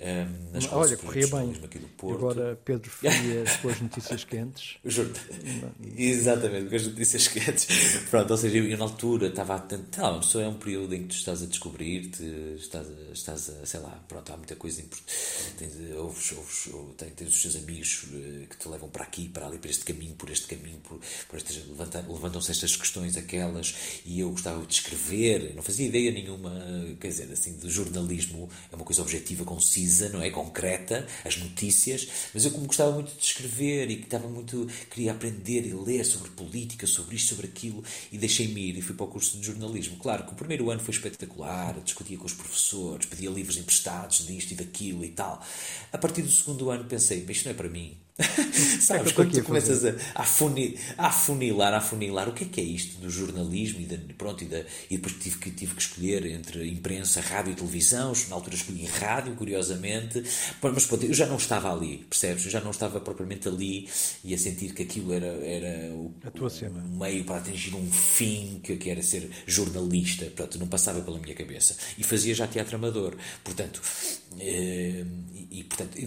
[0.01, 1.53] um, nas Olha, corria bem.
[1.63, 2.17] Aqui do Porto.
[2.17, 4.77] Agora Pedro Frias com as notícias quentes.
[5.95, 7.67] Exatamente, com as notícias quentes.
[8.09, 10.11] Pronto, ou seja, eu, eu na altura estava a tentar.
[10.11, 12.23] Não, só é um período em que tu estás a descobrir-te,
[12.57, 15.13] estás, estás a, sei lá, pronto, há muita coisa importante.
[15.57, 19.45] Tens, ouves, ouves, tens, tens os teus amigos eh, que te levam para aqui, para
[19.45, 20.99] ali, para este caminho, por este caminho, por,
[21.29, 21.61] por estas,
[22.07, 26.51] levantam-se estas questões, aquelas, e eu gostava de escrever, não fazia ideia nenhuma,
[26.99, 30.31] quer dizer, assim, do jornalismo, é uma coisa objetiva, concisa não é?
[30.31, 35.11] Concreta, as notícias, mas eu como gostava muito de escrever e que estava muito, queria
[35.11, 39.05] aprender e ler sobre política, sobre isto, sobre aquilo, e deixei-me ir e fui para
[39.05, 39.97] o curso de jornalismo.
[39.97, 44.51] Claro que o primeiro ano foi espetacular, discutia com os professores, pedia livros emprestados disto
[44.51, 45.45] e daquilo e tal.
[45.91, 47.97] A partir do segundo ano pensei, mas isto não é para mim.
[48.79, 52.61] Sabes, quando tu começas a, a, funil, a afunilar, a afunilar, o que é que
[52.61, 55.81] é isto do jornalismo e, de, pronto, e, de, e depois tive que, tive que
[55.81, 60.23] escolher entre imprensa, rádio e televisão, na altura escolhi rádio, curiosamente,
[60.61, 62.45] mas pronto, eu já não estava ali, percebes?
[62.45, 63.89] Eu já não estava propriamente ali
[64.23, 66.13] e a sentir que aquilo era, era o,
[66.69, 71.19] um meio para atingir um fim que, que era ser jornalista, pronto, não passava pela
[71.19, 71.75] minha cabeça.
[71.97, 73.81] E fazia já teatro amador, portanto,
[74.39, 75.03] eh,
[75.33, 75.97] e, e portanto,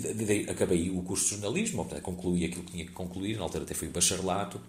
[0.51, 3.75] acabei o curso de jornalismo, portanto, concluí aquilo que tinha que concluir, na altura até
[3.75, 4.61] fui bacharelato,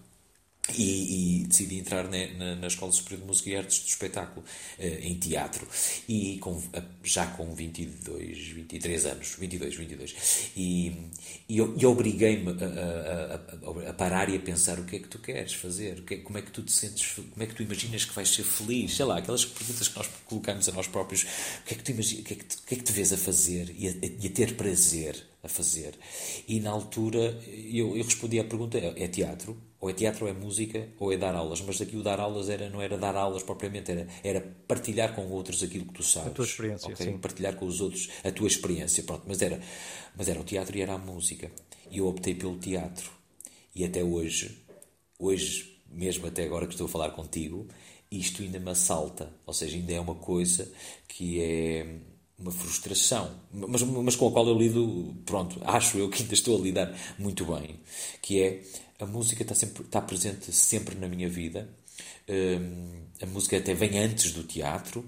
[0.74, 4.44] e, e, decidi entrar na, na, na, Escola Superior de Música e Artes do Espetáculo,
[4.44, 5.68] uh, em teatro,
[6.10, 6.62] e com,
[7.04, 10.16] já com 22, 23 anos, 22, 22,
[10.56, 10.88] e,
[11.48, 15.20] e, e obriguei-me a, a, a, parar e a pensar o que é que tu
[15.20, 18.16] queres fazer, que, como é que tu te sentes, como é que tu imaginas que
[18.16, 21.76] vais ser feliz, sei lá, aquelas perguntas que nós colocamos a nós próprios, o que
[21.76, 23.74] é que tu, imaginas, o que é que, que, é que te vês a fazer
[23.78, 25.94] e a, e a ter prazer a fazer.
[26.48, 29.56] E na altura eu, eu respondi à pergunta: é, é teatro?
[29.86, 31.62] Ou é teatro, ou é música, ou é dar aulas.
[31.62, 35.28] Mas aqui o dar aulas era, não era dar aulas propriamente, era, era partilhar com
[35.30, 36.32] outros aquilo que tu sabes.
[36.32, 37.06] A tua experiência, okay?
[37.06, 37.18] sim.
[37.20, 39.04] Partilhar com os outros a tua experiência.
[39.04, 39.62] Pronto, mas era,
[40.18, 41.52] mas era o teatro e era a música.
[41.92, 43.12] E eu optei pelo teatro.
[43.76, 44.58] E até hoje,
[45.20, 47.68] hoje mesmo até agora que estou a falar contigo,
[48.10, 49.32] isto ainda me assalta.
[49.46, 50.68] Ou seja, ainda é uma coisa
[51.08, 51.86] que é
[52.40, 56.60] uma frustração, mas, mas com a qual eu lido, pronto, acho eu que ainda estou
[56.60, 57.80] a lidar muito bem,
[58.22, 58.62] que é
[59.00, 61.70] a música está, sempre, está presente sempre na minha vida.
[62.30, 65.06] Um, a música até vem antes do teatro,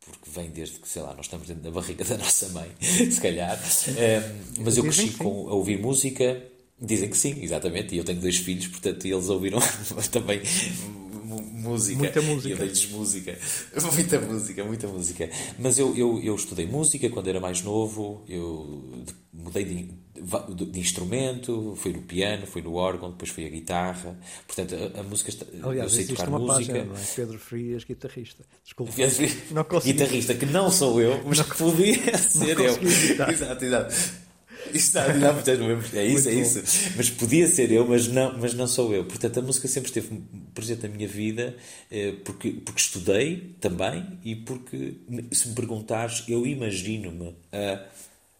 [0.00, 3.20] porque vem desde que, sei lá, nós estamos dentro da barriga da nossa mãe, se
[3.20, 3.58] calhar.
[3.58, 6.42] Um, mas eu cresci com, a ouvir música.
[6.78, 7.94] Dizem que sim, exatamente.
[7.94, 9.58] E eu tenho dois filhos, portanto, eles ouviram
[10.12, 10.42] também
[11.66, 11.98] música.
[11.98, 12.48] Muita música.
[12.48, 13.38] Eu dei-lhes música.
[13.92, 15.30] Muita música, muita música.
[15.58, 19.88] Mas eu, eu, eu estudei música quando era mais novo, eu mudei de,
[20.54, 24.16] de, instrumento, fui no piano, fui no órgão, depois fui a guitarra.
[24.46, 25.46] Portanto, a, a música está.
[25.62, 26.72] Aliás, eu sei tocar uma música.
[26.72, 27.04] Página, não é?
[27.14, 28.44] Pedro Frias, guitarrista.
[28.64, 28.92] Desculpa.
[29.50, 29.80] Não.
[29.80, 32.76] Guitarrista, que não sou eu, mas que podia ser eu.
[32.82, 34.26] Exato, exato.
[34.72, 36.92] Exato, não, portanto, é isso, é isso.
[36.96, 39.04] Mas podia ser eu, mas não, mas não sou eu.
[39.04, 40.22] Portanto, a música sempre esteve
[40.54, 41.56] presente na minha vida
[41.90, 44.96] eh, porque, porque estudei também e porque,
[45.32, 47.84] se me perguntares, eu imagino-me a,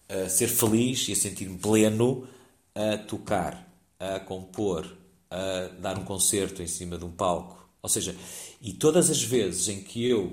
[0.09, 2.27] a ser feliz e a sentir-me pleno
[2.75, 3.67] a tocar,
[3.99, 4.87] a compor,
[5.31, 7.69] a dar um concerto em cima de um palco.
[7.83, 8.15] Ou seja,
[8.61, 10.33] e todas as vezes em que eu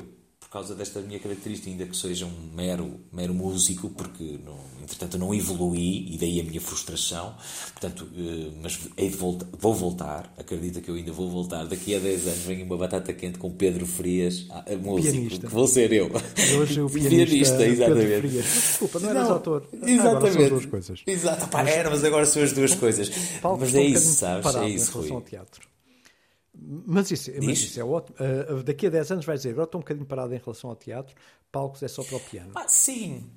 [0.54, 5.34] causa desta minha característica, ainda que seja um mero, mero músico, porque não, entretanto não
[5.34, 7.36] evoluí e daí a minha frustração.
[7.72, 11.66] Portanto, eh, mas hei de voltar, vou voltar, acredita que eu ainda vou voltar.
[11.66, 15.48] Daqui a 10 anos venho uma batata quente com Pedro Frias, a músico, pianista.
[15.48, 16.12] que vou ser eu.
[16.60, 18.08] hoje o pianista, pianista exatamente.
[18.08, 18.46] Pedro Frias.
[18.46, 19.68] Desculpa, não eras não, autor.
[19.74, 20.08] Exatamente.
[20.08, 21.04] Agora são as duas coisas.
[21.08, 23.10] Exato, pá, era, mas agora são as duas coisas.
[23.42, 24.56] Paulo, mas é isso, sabes?
[24.56, 25.73] É isso, ao teatro.
[26.66, 28.16] Mas isso, mas isso é ótimo.
[28.20, 30.76] Uh, daqui a 10 anos vai dizer, agora estou um bocadinho parado em relação ao
[30.76, 31.16] teatro,
[31.52, 32.52] palcos é só para o piano.
[32.56, 33.30] Ah, sim.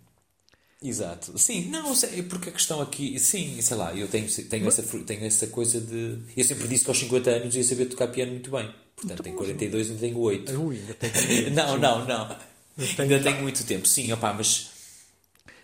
[0.83, 1.39] Exato.
[1.39, 5.24] Sim, não, sei, porque a questão aqui, sim, sei lá, eu tenho, tenho, essa, tenho
[5.24, 6.18] essa coisa de.
[6.37, 8.72] Eu sempre disse que aos 50 anos ia saber tocar piano muito bem.
[8.95, 10.53] Portanto, tenho 42 e tenho 8.
[10.61, 12.29] Ui, ainda tenho não, não, não.
[12.77, 13.03] Tenho...
[13.03, 14.70] Ainda tenho muito tempo, sim, opá, mas.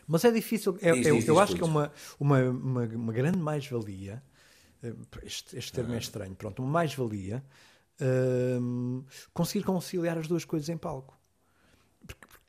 [0.09, 3.13] Mas é difícil, é, diz, eu, diz, eu acho que é uma, uma, uma, uma
[3.13, 4.23] grande mais-valia,
[5.23, 7.45] este, este termo é estranho, pronto, mais-valia,
[8.01, 11.17] uh, conseguir conciliar as duas coisas em palco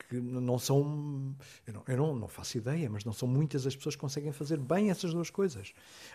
[0.04, 1.34] porque não são.
[1.66, 4.32] Eu, não, eu não, não, faço ideia, mas não são muitas as pessoas que conseguem
[4.32, 5.72] fazer bem essas duas coisas.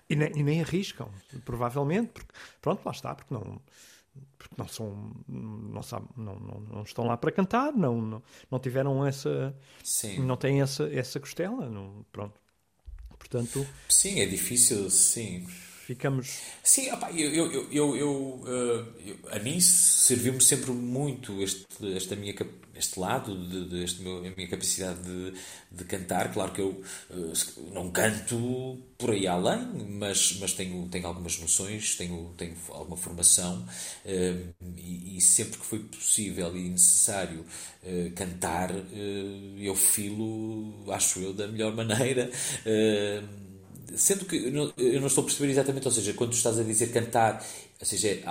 [0.09, 1.09] E nem, e nem arriscam,
[1.43, 3.59] provavelmente, porque, pronto, lá está, porque não.
[4.37, 5.11] Porque não são.
[5.27, 9.55] Não, sabe, não, não, não estão lá para cantar, não, não, não tiveram essa.
[9.83, 10.19] Sim.
[10.19, 12.39] Não têm essa, essa costela, não, pronto.
[13.17, 13.65] Portanto.
[13.89, 15.45] Sim, é difícil, sim
[15.89, 16.39] ficamos.
[16.63, 21.65] Sim, opa, eu, eu, eu, eu, eu, a mim serviu-me sempre muito este,
[21.95, 22.35] esta minha,
[22.75, 25.33] este lado, de, de este meu, a minha capacidade de,
[25.71, 26.31] de cantar.
[26.31, 29.65] Claro que eu uh, não canto por aí além,
[29.97, 33.65] mas, mas tenho, tenho algumas noções, tenho, tenho alguma formação
[34.05, 37.43] uh, e, e, sempre que foi possível e necessário
[38.13, 38.71] cantar,
[39.57, 42.29] eu filo, acho eu, da melhor maneira
[43.95, 46.59] sendo que eu não, eu não, estou a perceber exatamente, ou seja, quando tu estás
[46.59, 47.43] a dizer cantar,
[47.79, 48.21] ou seja,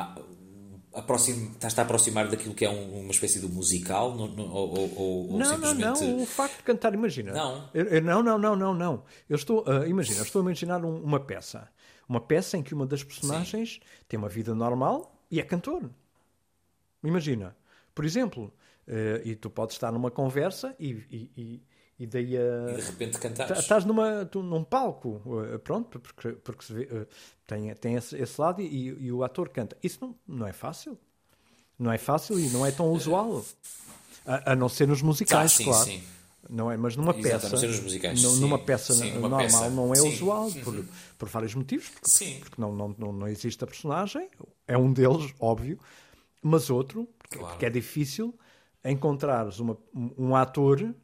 [0.92, 4.74] aproxim, estás a aproximar daquilo que é um, uma espécie de musical não, não, ou,
[4.74, 6.00] ou, ou não, simplesmente...
[6.00, 7.32] não, não, o facto de cantar, imagina.
[7.32, 7.70] Não.
[7.72, 9.02] Eu, eu, não, não, não, não, não.
[9.28, 11.68] Eu estou, uh, imagina, eu estou a imaginar um, uma peça.
[12.08, 13.80] Uma peça em que uma das personagens Sim.
[14.08, 15.90] tem uma vida normal e é cantor.
[17.04, 17.56] Imagina.
[17.94, 18.52] Por exemplo,
[18.86, 21.62] uh, e tu podes estar numa conversa e, e, e
[21.98, 22.70] e daí a.
[22.70, 23.58] E de repente cantares.
[23.58, 25.20] Estás numa, tu, num palco,
[25.52, 27.06] eh, pronto, porque, porque se vê, eh,
[27.46, 29.76] tem, tem esse, esse lado e, e, o ator canta.
[29.82, 30.96] Isso não, não é fácil.
[31.78, 33.44] Não é fácil e não é tão usual.
[34.24, 35.84] A, a não ser nos musicais, ah, sim, claro.
[35.84, 36.02] Sim.
[36.48, 39.68] Não é, mas numa Exato, peça, musicais, numa peça sim, normal peça.
[39.68, 40.84] não é usual por, uhum.
[41.18, 44.30] por vários motivos, porque, porque não, não, não, não existe a personagem,
[44.66, 45.78] é um deles, óbvio,
[46.42, 47.52] mas outro, porque, claro.
[47.52, 48.34] porque é difícil
[48.82, 50.94] encontrares uma, um ator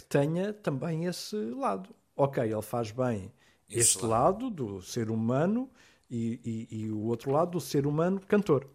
[0.00, 1.90] que tenha também esse lado.
[2.16, 3.30] Ok, ele faz bem
[3.68, 4.46] esse este lado.
[4.46, 4.50] lado.
[4.50, 5.68] do ser humano
[6.10, 6.40] e,
[6.70, 8.66] e, e, o outro lado do ser humano cantor.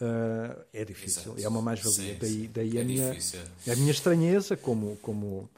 [0.00, 1.44] Uh, é difícil, Exato.
[1.44, 2.16] é uma mais-valia.
[2.20, 5.48] Daí, daí é a, minha, a minha estranheza como, como,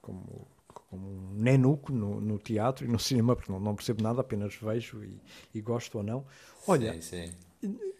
[0.00, 4.20] como, como um nenuco no, no, teatro e no cinema, porque não, não percebo nada,
[4.20, 5.18] apenas vejo e,
[5.54, 6.24] e gosto ou não.
[6.66, 7.32] Olha, sim, sim.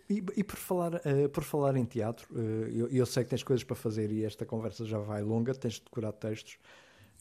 [0.09, 3.43] E, e, por, falar, uh, por falar em teatro, uh, eu, eu, sei que tens
[3.43, 6.59] coisas para fazer e esta conversa já vai longa, tens de decorar textos.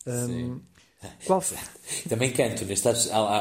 [0.05, 0.61] Um, Sim.
[1.25, 1.43] Qual
[2.07, 2.87] Também canto, neste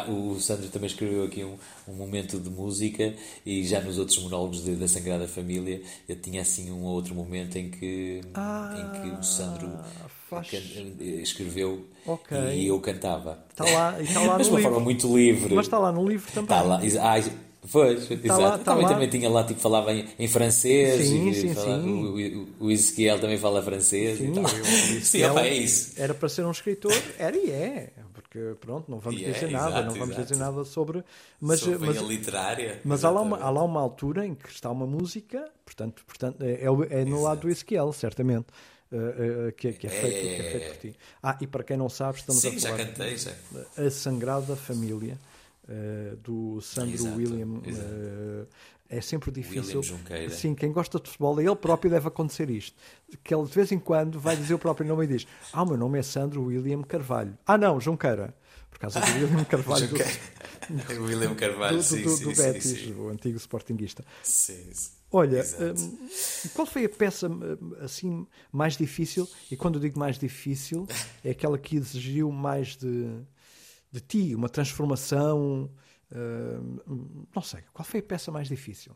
[0.09, 1.57] o Sandro também escreveu aqui um,
[1.89, 3.15] um momento de música
[3.45, 7.57] e já nos outros monólogos de, da Sagrada Família eu tinha assim um outro momento
[7.57, 9.71] em que, ah, em que o Sandro
[10.29, 10.49] faz...
[11.23, 12.63] escreveu okay.
[12.63, 13.45] e eu cantava.
[13.51, 14.63] Está lá, está lá Mas de uma livro.
[14.63, 15.55] forma muito livre.
[15.55, 16.45] Mas está lá no livro também.
[16.45, 18.41] Está lá, ah, Pois, tá exato.
[18.41, 21.07] Lá, tá também, também tinha lá, tipo, falava em, em francês.
[21.07, 22.49] Sim, e sim, falava, sim.
[22.59, 24.19] O, o, Ezequiel também fala francês.
[24.19, 24.33] Sim,
[25.01, 25.93] sim opa, é isso.
[25.97, 27.93] Era para ser um escritor, era e é.
[28.13, 30.33] Porque, pronto, não vamos dizer é, nada, exato, não vamos exato.
[30.33, 31.05] dizer nada sobre.
[31.41, 32.81] Mas, sobre mas, literária.
[32.85, 36.43] Mas há lá, uma, há lá uma altura em que está uma música, portanto, portanto
[36.43, 38.47] é, é, é no lado do Ezequiel, certamente.
[38.91, 40.97] Uh, uh, que, que, é feito, que é feito por ti.
[41.23, 43.31] Ah, e para quem não sabe, estamos Sim, a falar já cantei, já.
[43.79, 45.19] A Sangrada Família,
[45.69, 47.61] uh, do Sandro exato, William.
[47.65, 47.89] Exato.
[47.89, 48.47] Uh,
[48.93, 49.81] é sempre difícil.
[50.31, 52.77] Sim, quem gosta de futebol, ele próprio deve acontecer isto.
[53.25, 55.67] Que ele de vez em quando vai dizer o próprio nome e diz: Ah, o
[55.67, 57.37] meu nome é Sandro William Carvalho.
[57.47, 58.35] Ah, não, Junqueira.
[58.71, 59.89] Por causa do William Carvalho.
[59.89, 64.05] do, William Carvalho, do, sim, do, do, sim, Betis, sim, o antigo sportinguista.
[64.23, 64.91] Sim, sim.
[65.11, 66.09] Olha, um,
[66.55, 69.29] qual foi a peça hum, assim mais difícil?
[69.51, 70.87] E quando eu digo mais difícil,
[71.23, 73.23] é aquela que exigiu mais de
[73.93, 75.71] de ti, uma transformação.
[76.11, 78.93] Uh, não sei, qual foi a peça mais difícil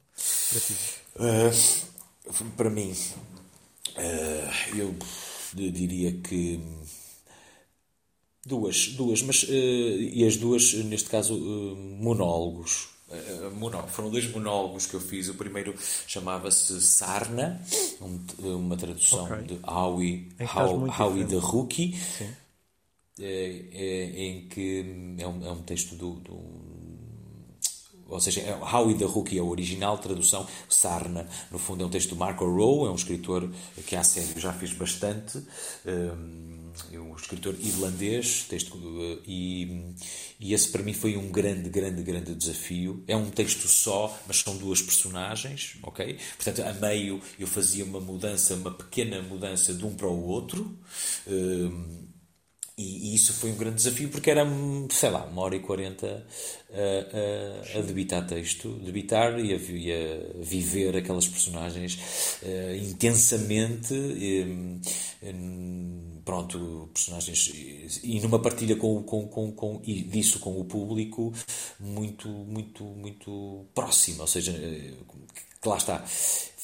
[0.51, 0.75] para ti?
[1.17, 4.95] Uh, para mim, uh, eu
[5.55, 6.61] diria que
[8.45, 11.35] duas, duas, mas e as duas, neste caso,
[12.01, 12.89] monólogos.
[13.93, 15.29] Foram dois monólogos que eu fiz.
[15.29, 15.75] O primeiro
[16.09, 17.63] chamava-se Sarna,
[18.01, 19.43] um, uma tradução okay.
[19.43, 21.97] de Howie, Howie, Howie the Rookie.
[21.97, 22.35] Sim
[23.19, 26.39] em que é um, é um texto do, do,
[28.09, 31.91] ou seja, é Howie the Rookie é o original, tradução Sarna, no fundo é um
[31.91, 33.51] texto do Marco Rowe, é um escritor
[33.87, 35.43] que a sério já fez bastante,
[35.85, 38.79] é um escritor irlandês, texto,
[39.27, 39.95] e,
[40.39, 43.03] e esse para mim foi um grande, grande, grande desafio.
[43.09, 46.19] É um texto só, mas são duas personagens, ok?
[46.37, 50.79] Portanto, a meio eu fazia uma mudança, uma pequena mudança de um para o outro.
[52.79, 54.47] E, e, isso foi um grande desafio porque era,
[54.91, 56.27] sei lá, uma hora e quarenta
[56.71, 61.99] a, a, a, debitar texto, debitar e a, a viver aquelas personagens
[62.43, 63.95] uh, intensamente.
[66.27, 68.01] Pronto, personagens.
[68.03, 71.33] E numa partilha com, com, com, com, e disso com o público
[71.79, 74.23] muito, muito, muito próxima.
[74.23, 74.93] Ou seja, eh,
[75.61, 76.05] que lá está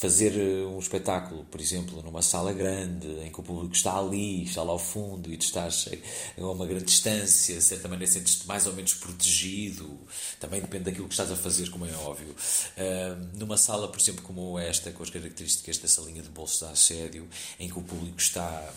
[0.03, 4.43] fazer eh, um espetáculo, por exemplo, numa sala grande, em que o público está ali,
[4.43, 5.88] está lá ao fundo e tu estás
[6.36, 9.97] a uma grande distância, de certa maneira sentes-te mais ou menos protegido,
[10.40, 12.34] também depende daquilo que estás a fazer, como é óbvio.
[12.76, 16.72] Uh, numa sala, por exemplo, como esta, com as características dessa linha de bolso de
[16.72, 17.28] assédio,
[17.61, 18.74] em que o público está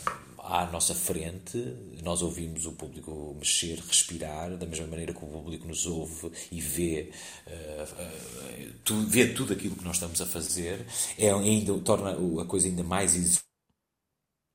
[0.48, 1.58] à nossa frente,
[2.04, 6.62] nós ouvimos o público mexer, respirar, da mesma maneira que o público nos ouve e
[6.62, 7.12] vê,
[7.48, 10.86] uh, uh, tu, vê tudo aquilo que nós estamos a fazer,
[11.18, 13.44] é ainda, torna a coisa ainda mais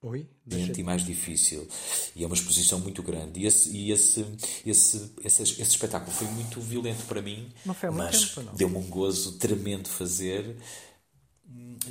[0.03, 0.27] Oi?
[0.79, 1.69] e mais difícil.
[2.17, 3.41] E é uma exposição muito grande.
[3.41, 4.25] E esse, e esse,
[4.65, 7.53] esse, esse, esse espetáculo foi muito violento para mim,
[7.93, 10.57] mas deu-me um gozo tremendo fazer.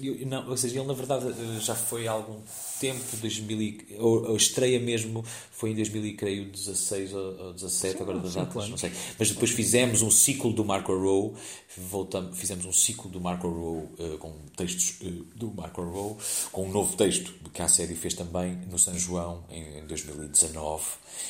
[0.02, 2.41] Eu, não, ou seja, ele na verdade eh, já foi há algum
[2.80, 8.70] tempo, 2000, ou, a estreia mesmo foi em 2016 ou 17, Sim, agora das datas,
[8.70, 8.92] não sei.
[9.18, 11.34] Mas depois fizemos um ciclo do Marco Rowe,
[11.78, 16.16] voltamos, fizemos um ciclo do Marco Rowe uh, com textos uh, do Marco Rowe,
[16.52, 20.84] com um novo texto que a série fez também no São João em, em 2019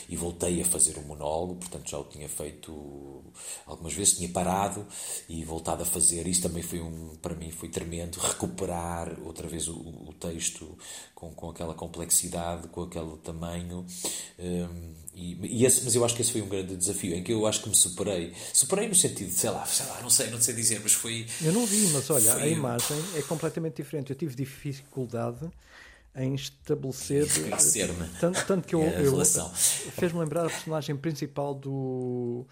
[0.08, 3.24] e voltei a fazer o um monólogo, portanto já o tinha feito
[3.66, 4.86] algumas vezes, tinha parado
[5.28, 6.28] e voltado a fazer.
[6.28, 10.78] Isso também foi um, para mim foi tremendo, recuperar outra vez o, o texto
[11.16, 13.86] com, com aquela complexidade, com aquele tamanho.
[14.38, 17.32] Um, e, e esse, mas eu acho que esse foi um grande desafio em que
[17.32, 18.34] eu acho que me superei.
[18.54, 21.26] Superei no sentido de, sei lá, sei lá, não sei, não sei dizer, mas foi.
[21.42, 22.44] Eu não vi, mas olha, foi...
[22.44, 24.10] a imagem é completamente diferente.
[24.10, 25.50] Eu tive dificuldade
[26.14, 27.26] em estabelecer.
[28.20, 28.82] Tanto, tanto que eu.
[28.82, 29.16] eu
[29.94, 32.46] Fez-me lembrar a personagem principal do.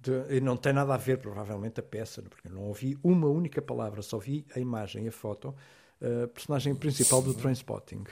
[0.00, 3.28] De, e não tem nada a ver, provavelmente, a peça, porque eu não ouvi uma
[3.28, 5.54] única palavra, só vi a imagem e a foto
[6.02, 8.04] a personagem principal do Trainspotting.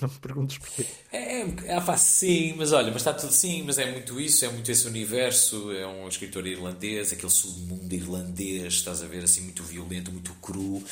[0.00, 0.84] Não me perguntes porquê.
[1.10, 4.48] É, é, é sim, mas olha, mas está tudo sim, mas é muito isso, é
[4.48, 9.62] muito esse universo, é um escritor irlandês, aquele submundo irlandês, estás a ver, assim, muito
[9.62, 10.82] violento, muito cru,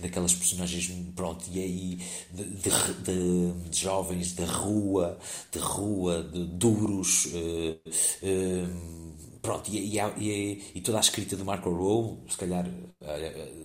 [0.00, 1.98] daquelas personagens, pronto, e aí,
[2.30, 2.70] de, de,
[3.02, 5.18] de, de jovens da rua,
[5.52, 7.80] de rua, de duros, uh,
[8.22, 9.03] uh,
[9.44, 12.66] pronto, e, e, e, toda a escrita do Marco Rowe, se calhar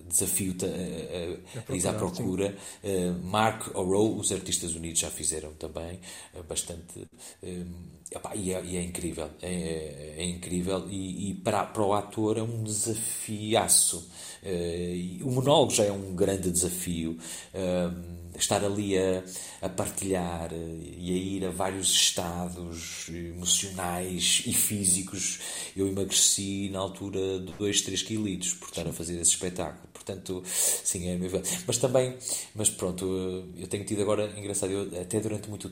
[0.05, 2.53] desafio-te a, a, a, ir à procura.
[2.83, 6.01] Uh, Mark Rowe, os Artistas Unidos já fizeram também
[6.49, 6.99] bastante.
[7.41, 7.65] Uh,
[8.35, 10.85] e, é, e, é, incrível, é, é, incrível.
[10.89, 14.09] E, para, para o ator é um desafiaço.
[15.23, 17.17] o monólogo já é um grande desafio
[18.41, 19.23] estar ali a,
[19.61, 20.57] a partilhar eh,
[20.97, 25.39] e a ir a vários estados emocionais e físicos.
[25.75, 29.87] Eu emagreci na altura de 2, 3 quilos por estar a fazer esse espetáculo.
[29.93, 31.17] Portanto, sim, é
[31.67, 32.17] Mas também,
[32.55, 33.05] mas pronto,
[33.57, 35.71] eu tenho tido agora, engraçado, eu, até durante muito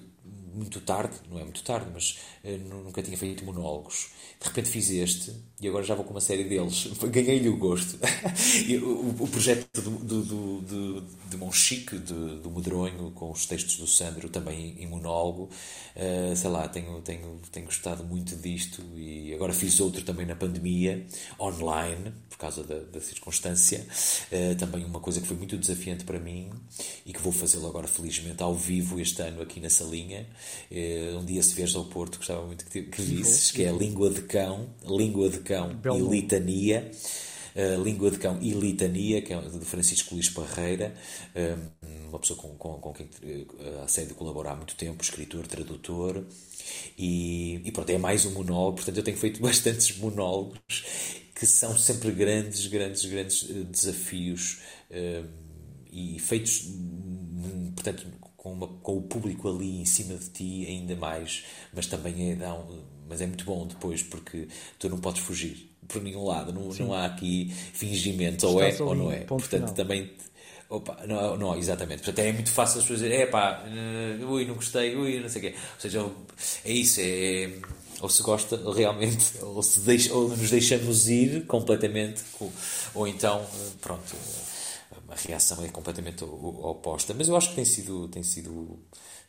[0.57, 4.09] muito tarde, não é muito tarde, mas uh, nunca tinha feito monólogos.
[4.41, 6.87] De repente fiz este e agora já vou com uma série deles.
[7.09, 7.97] Ganhei-lhe o gosto.
[8.83, 13.87] o, o, projeto do, do, do, de Monchique, de, do Medronho, com os textos do
[13.87, 15.49] Sandro, também em monólogo.
[15.95, 20.35] Uh, sei lá, tenho, tenho, tenho gostado muito disto e agora fiz outro também na
[20.35, 21.03] pandemia,
[21.39, 23.83] online, por causa da, da circunstância.
[24.31, 26.51] Uh, também uma coisa que foi muito desafiante para mim
[27.03, 30.27] e que vou fazê-lo agora felizmente ao vivo este ano aqui na salinha.
[30.69, 33.73] Uh, um dia se vieres ao Porto, gostava muito que, que visses, que é a
[33.73, 36.13] Língua de Cão, Língua de Cão Belo.
[36.13, 36.91] e Litania.
[37.55, 40.93] Uh, Língua de Cão e Litania, que é de Francisco Luís Parreira,
[42.07, 43.09] uma pessoa com, com, com quem
[43.83, 46.23] a série colabora há muito tempo, escritor, tradutor,
[46.95, 50.83] e, e pronto, é mais um monólogo, portanto eu tenho feito bastantes monólogos
[51.37, 55.27] que são sempre grandes, grandes, grandes eh, desafios uh,
[55.91, 60.95] e feitos, hum, portanto, com, uma, com, o público ali em cima de ti ainda
[60.95, 64.47] mais, mas também é, dá um, mas é muito bom depois porque
[64.79, 68.93] tu não podes fugir por nenhum lado, não, não há aqui fingimento, ou é ou
[68.93, 69.19] não é.
[69.21, 69.73] Portanto, final.
[69.73, 70.11] também.
[70.69, 72.03] Opa, não, não, exatamente.
[72.03, 75.29] Portanto, é muito fácil as pessoas dizerem: é pá, uh, ui, não gostei, ui, não
[75.29, 75.55] sei o quê.
[75.57, 76.05] Ou seja,
[76.65, 77.51] é isso, é
[78.01, 82.21] ou se gosta realmente, ou, se deixa, ou nos deixamos ir completamente,
[82.93, 83.45] ou então,
[83.81, 84.15] pronto,
[85.09, 87.13] a reação é completamente oposta.
[87.13, 88.79] Mas eu acho que tem sido, tem sido,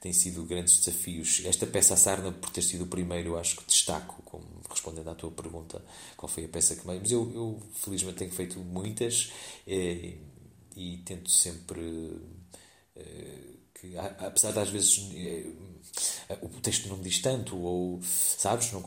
[0.01, 1.43] tem sido grandes desafios.
[1.45, 5.15] Esta peça a Sarna, por ter sido o primeiro, acho que destaco, como respondendo à
[5.15, 5.85] tua pergunta,
[6.17, 7.01] qual foi a peça que mais.
[7.01, 9.33] Mas eu, eu felizmente tenho feito muitas
[9.67, 10.19] e, eh,
[10.77, 12.21] e tento sempre.
[12.97, 15.47] Eh, que apesar de às vezes eh,
[16.43, 18.83] o texto não me diz tanto ou sabes não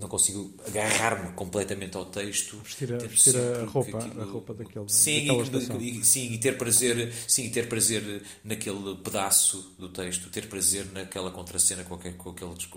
[0.00, 4.88] não consigo agarrar-me completamente ao texto vestir a, vestir a roupa aquilo, a roupa daquele
[4.88, 10.48] sim e, e, sim e ter prazer sim ter prazer naquele pedaço do texto ter
[10.48, 12.32] prazer naquela contracena com, aquele, com,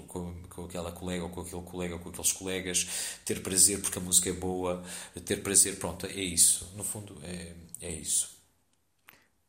[0.07, 2.87] com, com aquela colega ou com aquele colega ou com aqueles colegas
[3.25, 4.83] ter prazer porque a música é boa
[5.25, 6.71] ter prazer pronto é isso.
[6.75, 8.37] No fundo é, é isso.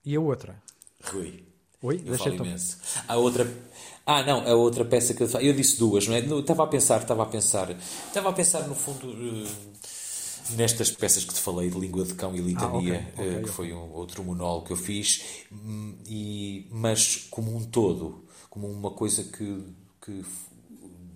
[0.04, 0.62] E a outra?
[1.02, 1.44] Rui
[1.80, 2.76] Oi, eu falo imenso.
[3.06, 3.46] A outra.
[4.10, 6.20] Ah, não, a outra peça que eu Eu disse duas, não é?
[6.20, 7.70] Estava a pensar, estava a pensar.
[8.06, 12.34] Estava a pensar, no fundo, eh, nestas peças que te falei, de Língua de Cão
[12.34, 16.66] e Litania, ah, okay, okay, que foi um outro monólogo que eu fiz, hum, e,
[16.70, 19.62] mas como um todo, como uma coisa que,
[20.00, 20.24] que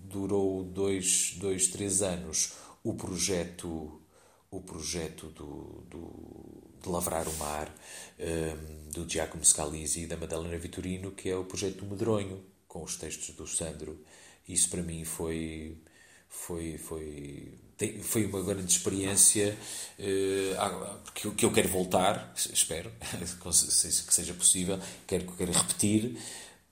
[0.03, 3.99] durou dois, dois, três anos, o projeto,
[4.51, 6.43] o projeto do, do
[6.83, 7.73] de Lavrar o Mar,
[8.19, 12.83] um, do Giacomo Scalisi e da Madalena Vitorino, que é o projeto do Medronho, com
[12.83, 14.03] os textos do Sandro.
[14.49, 15.77] Isso para mim foi
[16.27, 17.53] foi foi
[18.01, 19.55] foi uma grande experiência
[19.99, 22.91] uh, que, que eu quero voltar espero
[23.43, 26.17] que seja possível quero quero repetir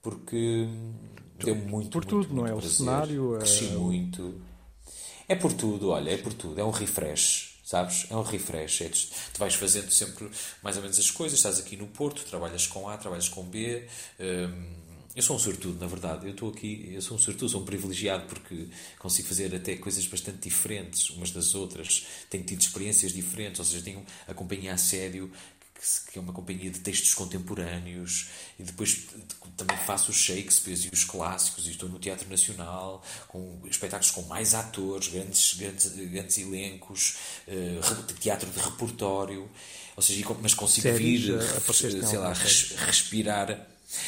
[0.02, 0.68] porque
[1.38, 2.70] deu muito por tudo muito, não é prazer.
[2.70, 3.72] o cenário cresci é...
[3.72, 4.42] muito
[5.28, 8.06] é por tudo olha é por tudo é um refresh sabes?
[8.10, 8.82] É um refresh.
[8.82, 10.30] É, tu vais fazendo sempre
[10.62, 11.40] mais ou menos as coisas.
[11.40, 13.88] Estás aqui no Porto, trabalhas com A, trabalhas com B.
[14.20, 16.26] Hum, eu sou um sortudo, na verdade.
[16.26, 20.06] Eu estou aqui, eu sou um sortudo, sou um privilegiado porque consigo fazer até coisas
[20.06, 22.06] bastante diferentes umas das outras.
[22.30, 25.32] Tenho tido experiências diferentes, ou seja, tenho a companhia a sério
[26.12, 29.08] que é uma companhia de textos contemporâneos, e depois
[29.58, 34.22] também faço os Shakespeare e os clássicos, e estou no Teatro Nacional, com espetáculos com
[34.24, 37.16] mais atores, grandes, grandes, grandes elencos,
[37.48, 39.50] uh, teatro de repertório,
[39.96, 43.68] ou seja, mas consigo Séries, vir, sei lá, respirar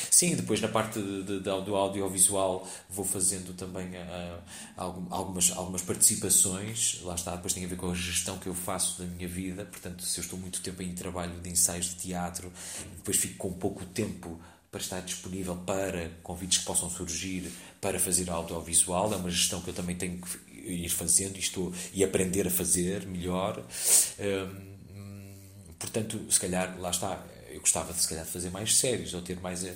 [0.09, 4.41] Sim, depois na parte de, de, do audiovisual vou fazendo também uh,
[5.09, 9.01] algumas, algumas participações, lá está, depois tem a ver com a gestão que eu faço
[9.01, 12.51] da minha vida, portanto, se eu estou muito tempo em trabalho de ensaios de teatro,
[12.95, 14.39] depois fico com pouco tempo
[14.71, 19.69] para estar disponível para convites que possam surgir para fazer audiovisual, é uma gestão que
[19.69, 23.63] eu também tenho que ir fazendo e, estou, e aprender a fazer melhor.
[24.19, 24.73] Hum,
[25.77, 27.23] portanto, se calhar, lá está,
[27.63, 29.75] gostava de, se calhar de fazer mais séries ou ter mais uh,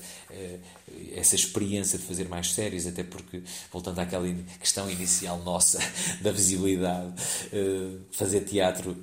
[1.15, 4.27] essa experiência de fazer mais séries, até porque, voltando àquela
[4.59, 5.79] questão inicial nossa
[6.21, 7.13] da visibilidade,
[7.53, 8.95] uh, fazer teatro,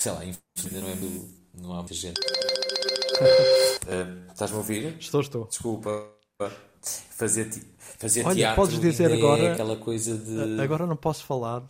[0.00, 2.20] sei lá, infelizmente não, é do, não há muita gente.
[3.90, 4.96] Uh, Estás-me a ouvir?
[4.98, 5.46] Estou, estou.
[5.46, 6.08] Desculpa.
[7.10, 7.50] Fazer,
[7.98, 10.60] fazer Olha, teatro podes dizer agora, é aquela coisa de.
[10.60, 11.66] Agora não posso falar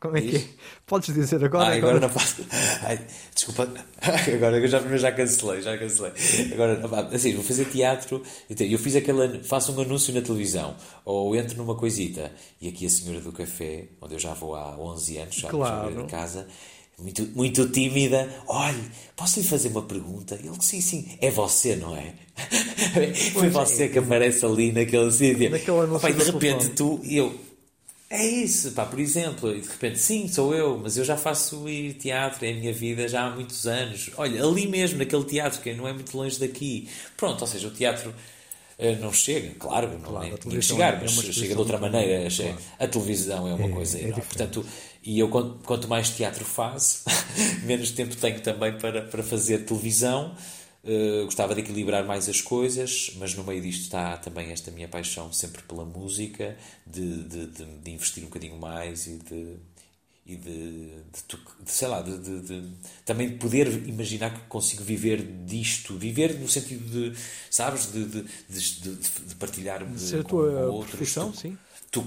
[0.00, 0.44] como é que é?
[0.86, 1.64] Podes dizer agora?
[1.64, 2.42] Ah, agora, agora não posso.
[2.82, 2.98] Ai,
[3.34, 3.68] desculpa,
[4.34, 6.12] agora eu já, já cancelei, já cancelei.
[6.54, 8.22] Agora, assim, vou fazer teatro.
[8.48, 9.44] Eu fiz aquele.
[9.44, 10.74] Faço um anúncio na televisão,
[11.04, 14.74] ou entro numa coisita, e aqui a senhora do café, onde eu já vou há
[14.78, 15.94] 11 anos, já, claro.
[15.94, 16.46] de casa,
[16.98, 18.26] muito, muito tímida.
[18.46, 18.82] Olhe,
[19.14, 20.34] posso lhe fazer uma pergunta?
[20.34, 22.14] Ele, sim, sim, é você, não é?
[23.34, 23.88] Foi você é.
[23.88, 25.50] que aparece ali naquele sítio.
[25.50, 26.08] Naquele anúncio.
[26.08, 27.49] e de repente tu e eu
[28.12, 31.64] é isso, pá, por exemplo, e de repente, sim, sou eu, mas eu já faço
[31.96, 34.10] teatro, é a minha vida já há muitos anos.
[34.16, 36.88] Olha, ali mesmo, naquele teatro, que não é muito longe daqui.
[37.16, 40.94] Pronto, ou seja, o teatro uh, não chega, claro, não claro, nem tinha que chegar,
[40.94, 42.28] é mas chega de outra maneira.
[42.28, 42.58] Claro.
[42.80, 44.66] A televisão é uma é, coisa é Portanto,
[45.04, 47.04] e eu, quanto mais teatro faço,
[47.62, 50.34] menos tempo tenho também para, para fazer televisão.
[50.82, 54.88] Uh, gostava de equilibrar mais as coisas, mas no meio disto está também esta minha
[54.88, 56.56] paixão sempre pela música,
[56.86, 59.56] de, de, de, de investir um bocadinho mais e de,
[60.24, 60.90] e de,
[61.66, 62.62] sei lá, de,
[63.04, 67.18] também poder imaginar que consigo viver disto, viver no sentido de,
[67.50, 70.92] sabes, de, de, partilhar de ser a tua outros.
[70.92, 71.58] Profissão, tu, sim.
[71.90, 72.06] Tu,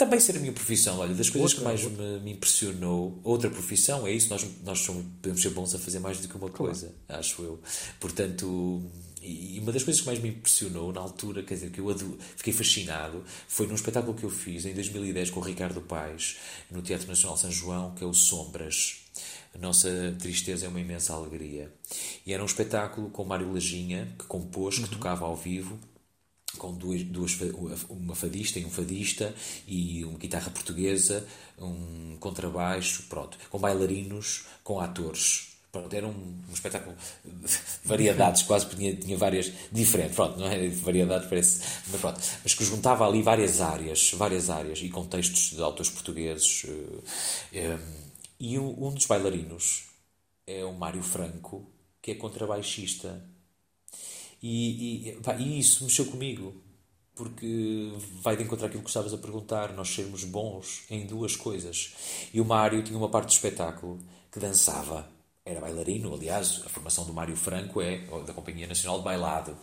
[0.00, 3.50] também ser a minha profissão, olha, das coisas outra, que mais me, me, impressionou, outra
[3.50, 6.48] profissão, é isso, nós, nós somos, podemos ser bons a fazer mais do que uma
[6.48, 7.20] coisa, claro.
[7.20, 7.60] acho eu.
[8.00, 8.82] Portanto,
[9.20, 11.94] e uma das coisas que mais me impressionou na altura, quer dizer, que eu
[12.34, 16.38] fiquei fascinado, foi num espetáculo que eu fiz em 2010 com o Ricardo Paes,
[16.70, 19.02] no Teatro Nacional São João, que é o Sombras.
[19.54, 21.70] A nossa tristeza é uma imensa alegria.
[22.24, 24.88] E era um espetáculo com Mário Lajinha, que compôs, que uhum.
[24.88, 25.78] tocava ao vivo,
[26.60, 27.38] com duas, duas,
[27.88, 29.34] uma fadista e um fadista
[29.66, 31.26] e uma guitarra portuguesa,
[31.58, 35.56] um contrabaixo, pronto, com bailarinos, com atores.
[35.72, 36.10] Pronto, era um,
[36.50, 36.94] um espetáculo
[37.24, 42.54] de variedades, quase tinha, tinha várias diferentes, pronto, não é variedades, parece, mas pronto, mas
[42.54, 46.66] que juntava ali várias áreas, várias áreas e contextos de autores portugueses.
[47.54, 47.78] Eh,
[48.38, 49.86] e um dos bailarinos
[50.46, 53.24] é o Mário Franco, que é contrabaixista
[54.42, 56.54] e, e, pá, e isso mexeu comigo,
[57.14, 61.94] porque vai de encontrar aquilo que estavas a perguntar, nós sermos bons em duas coisas.
[62.32, 63.98] E o Mário tinha uma parte do espetáculo
[64.32, 65.10] que dançava,
[65.44, 69.56] era bailarino, aliás, a formação do Mário Franco é da Companhia Nacional de Bailado.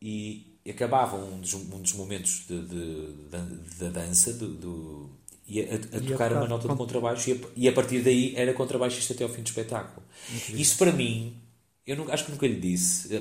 [0.00, 5.10] E acabava um dos, um dos momentos da de, de, de, dança, do,
[5.46, 8.02] e a, a e tocar a uma nota de contrabaixo, e a, e a partir
[8.02, 10.06] daí era contrabaixista até ao fim do espetáculo.
[10.34, 10.60] Incrível.
[10.60, 11.43] Isso para mim
[11.86, 13.08] eu não, acho que nunca lhe disse.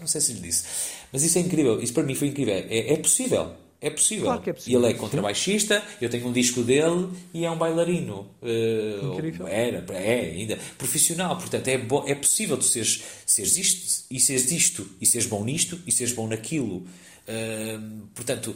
[0.00, 0.64] Não, sei se lhe disse.
[1.10, 1.80] Mas isso é incrível.
[1.80, 2.54] Isso para mim foi incrível.
[2.54, 3.54] É, é possível.
[3.80, 4.24] É possível.
[4.24, 4.80] Claro que é possível.
[4.80, 8.30] E ele é contrabaixista, eu tenho um disco dele e é um bailarino.
[8.42, 9.46] Uh, Incrível.
[9.46, 10.58] Era, é ainda.
[10.78, 11.36] Profissional.
[11.36, 14.88] Portanto, é, bo, é possível tu seres, seres isto e seres isto.
[15.00, 16.86] E seres bom nisto e seres bom naquilo.
[17.26, 18.54] Uh, portanto,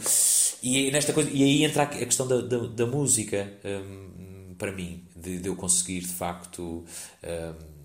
[0.63, 5.03] e, nesta coisa, e aí entra a questão da, da, da música, um, para mim,
[5.17, 6.85] de, de, eu conseguir de facto.
[7.23, 7.78] Um,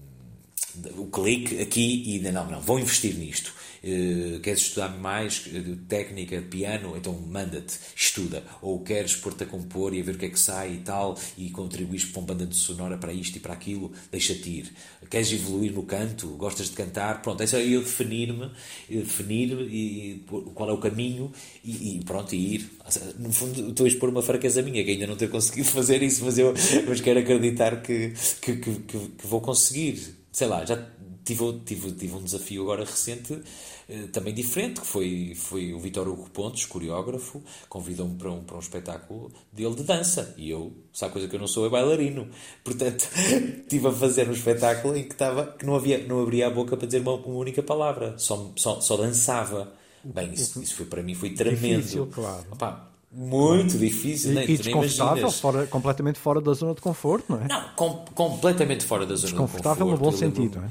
[0.98, 3.54] o clique aqui e não, não, vou investir nisto.
[3.84, 6.96] Uh, queres estudar mais uh, técnica de piano?
[6.96, 8.42] Então manda-te, estuda.
[8.62, 11.20] Ou queres pôr-te a compor e a ver o que é que sai e tal,
[11.38, 14.72] e contribuís para uma banda de sonora para isto e para aquilo, deixa-te ir.
[15.10, 16.28] Queres evoluir no canto?
[16.38, 17.22] Gostas de cantar?
[17.22, 18.50] Pronto, é só eu definir-me,
[18.90, 20.24] definir e,
[20.56, 21.32] qual é o caminho
[21.64, 22.72] e, e, pronto, e ir.
[23.20, 26.24] No fundo, estou a expor uma fraqueza minha, que ainda não tenho conseguido fazer isso,
[26.24, 26.54] mas eu
[26.88, 30.76] mas quero acreditar que, que, que, que vou conseguir sei lá, já
[31.24, 33.42] tive, tive, tive um desafio agora recente
[33.88, 38.56] eh, também diferente, que foi, foi o Vitor Hugo Pontes, coreógrafo, convidou-me para um, para
[38.58, 40.34] um espetáculo dele de dança.
[40.38, 42.28] E eu, sabe coisa que eu não sou, é bailarino.
[42.64, 43.08] Portanto,
[43.62, 46.76] estive a fazer um espetáculo em que, estava, que não, havia, não abria a boca
[46.76, 49.72] para dizer uma, uma única palavra, só, só, só dançava.
[50.04, 51.78] Bem, isso, isso foi, para mim foi tremendo.
[51.78, 52.46] Difícil, claro.
[52.52, 54.44] Opa, muito difícil, e, né?
[54.48, 57.48] e desconfortável, fora, completamente fora da zona de conforto, não é?
[57.48, 59.62] Não, com, completamente fora da zona de conforto.
[59.62, 60.70] Desconfortável no bom sentido, não é?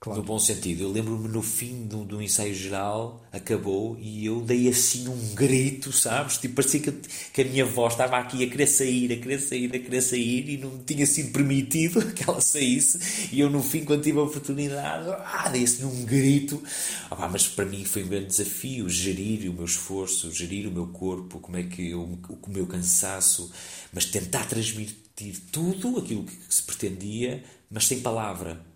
[0.00, 0.20] Claro.
[0.20, 0.84] No bom sentido.
[0.84, 5.92] Eu lembro-me no fim do, do ensaio geral, acabou e eu dei assim um grito,
[5.92, 6.38] sabes?
[6.38, 9.66] Tipo, parecia que, que a minha voz estava aqui a querer sair, a querer sair,
[9.74, 13.28] a querer sair e não tinha sido permitido que ela saísse.
[13.32, 16.62] E eu, no fim, quando tive a oportunidade, ah, dei assim um grito.
[17.10, 20.86] Ah, mas para mim foi um grande desafio gerir o meu esforço, gerir o meu
[20.86, 23.50] corpo, como é que eu, o meu cansaço,
[23.92, 28.67] mas tentar transmitir tudo aquilo que, que se pretendia, mas sem palavra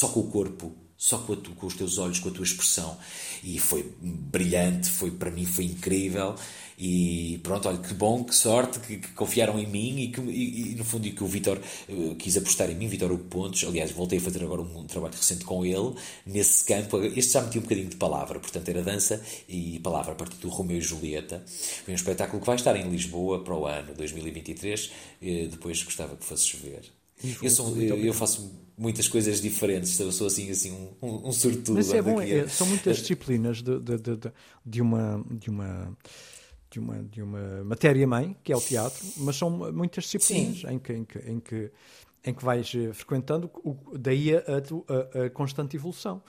[0.00, 2.96] só com o corpo, só com, tu, com, os teus olhos, com a tua expressão.
[3.44, 6.34] E foi brilhante, foi para mim foi incrível.
[6.78, 10.72] E pronto, olha que bom, que sorte que, que confiaram em mim e que e,
[10.72, 13.68] e, no fundo e que o Vitor uh, quis apostar em mim, Vitor Hugo Pontes.
[13.68, 15.94] Aliás, voltei a fazer agora um, um, trabalho recente com ele
[16.24, 16.96] nesse campo.
[17.02, 20.48] Este já metia um bocadinho de palavra, portanto era dança e palavra a partir do
[20.48, 21.44] Romeu e Julieta.
[21.84, 24.86] Foi um espetáculo que vai estar em Lisboa para o ano 2023.
[24.86, 26.90] Uh, depois gostava que fosses ver.
[27.42, 30.00] Eu, sou, eu, eu faço muitas coisas diferentes.
[30.00, 30.72] Eu sou assim, assim
[31.02, 31.74] um, um, sortudo.
[31.74, 34.32] Mas é bom, é, são muitas disciplinas de, de, de,
[34.64, 35.24] de, uma.
[35.30, 35.96] De uma
[36.70, 40.92] de uma, de uma matéria-mãe, que é o teatro, mas são muitas disciplinas em que,
[40.92, 41.72] em que, em que,
[42.24, 43.50] em que vais eh, frequentando,
[43.98, 46.22] daí a, a, a constante evolução.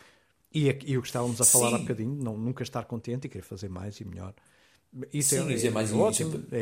[0.52, 1.76] E, e o que estávamos a falar Sim.
[1.76, 4.34] há bocadinho, não, nunca estar contente e querer fazer mais e melhor.
[5.14, 6.44] Isso Sim, é, é, é, mais ótimo.
[6.52, 6.58] É,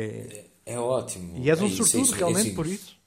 [0.66, 1.38] é, é, ótimo.
[1.38, 2.99] E és um é sortudo realmente por isso.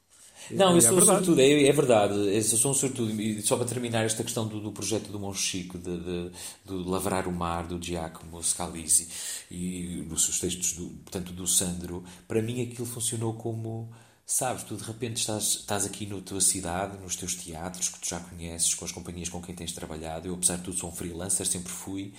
[0.52, 2.14] Não, eu sou é um sortudo, é, é verdade.
[2.14, 3.22] Eu sou um sortudo.
[3.22, 6.32] E só para terminar esta questão do, do projeto do Monchico, de, de,
[6.66, 9.08] de Lavrar o Mar, do Giacomo Scalisi,
[9.50, 13.90] e dos textos, do, portanto, do Sandro, para mim aquilo funcionou como
[14.26, 18.10] sabes, tu de repente estás, estás aqui na tua cidade, nos teus teatros que tu
[18.10, 20.28] já conheces, com as companhias com quem tens trabalhado.
[20.28, 22.14] Eu, apesar de tudo, sou um freelancer, sempre fui,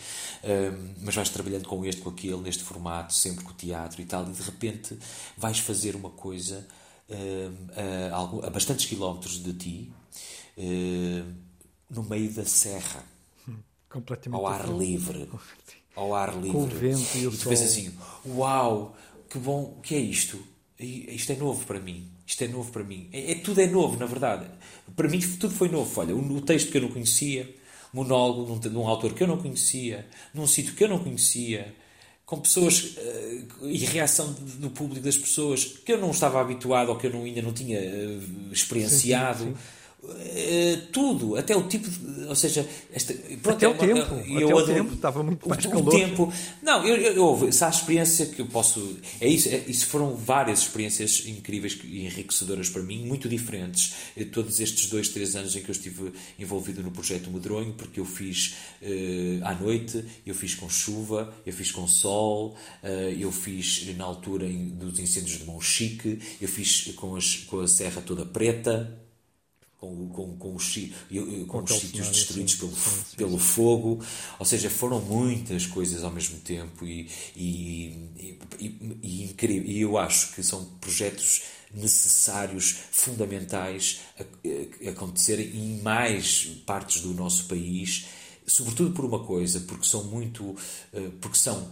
[0.45, 4.05] um, mas vais trabalhando com este, com aquele, neste formato, sempre com o teatro e
[4.05, 4.99] tal, e de repente
[5.37, 6.67] vais fazer uma coisa
[8.11, 9.93] a, a, bastantes quilómetros de ti,
[11.91, 13.05] no meio da serra,
[13.89, 15.29] completamente ao ar livre,
[15.95, 16.51] ao ar livre.
[16.51, 17.95] Com o vento e o e tu pensas assim,
[18.27, 18.97] uau,
[19.29, 20.41] que bom, o que é isto?
[20.79, 22.11] Isto é novo para mim.
[22.27, 23.09] Isto é novo para mim.
[23.13, 24.47] É, é, tudo é novo, na verdade.
[24.97, 26.01] Para mim tudo foi novo.
[26.01, 27.55] Olha, o, o texto que eu não conhecia,
[27.93, 31.75] monólogo de um autor que eu não conhecia, num sítio que eu não conhecia,
[32.35, 36.97] com pessoas uh, e reação do público das pessoas que eu não estava habituado ou
[36.97, 39.45] que eu não, ainda não tinha uh, experienciado.
[39.45, 39.84] Sim, sim, sim.
[40.05, 44.15] Uh, tudo, até o tipo de, ou seja, esta, pronto, até é uma, o tempo,
[44.39, 45.89] eu, até o tempo, estava muito mais o, calor.
[45.89, 46.33] O tempo,
[46.63, 50.61] não, eu, eu, eu, essa experiência que eu posso, é isso, é, isso foram várias
[50.61, 53.95] experiências incríveis e enriquecedoras para mim, muito diferentes,
[54.33, 58.05] todos estes dois, três anos em que eu estive envolvido no projeto Medronho, porque eu
[58.05, 63.87] fiz uh, à noite, eu fiz com chuva, eu fiz com sol, uh, eu fiz
[63.97, 69.04] na altura dos incêndios de Monchique, eu fiz com, as, com a serra toda preta,
[69.85, 70.79] com, com, com, os,
[71.49, 72.73] com os sítios destruídos pelo,
[73.17, 74.05] pelo fogo,
[74.39, 78.09] ou seja, foram muitas coisas ao mesmo tempo e, e,
[78.59, 79.69] e, e, incrível.
[79.69, 81.43] E eu acho que são projetos
[81.75, 88.07] necessários, fundamentais a, acontecerem em mais partes do nosso país,
[88.47, 90.57] sobretudo por uma coisa, porque são muito,
[90.93, 91.69] eh, porque são,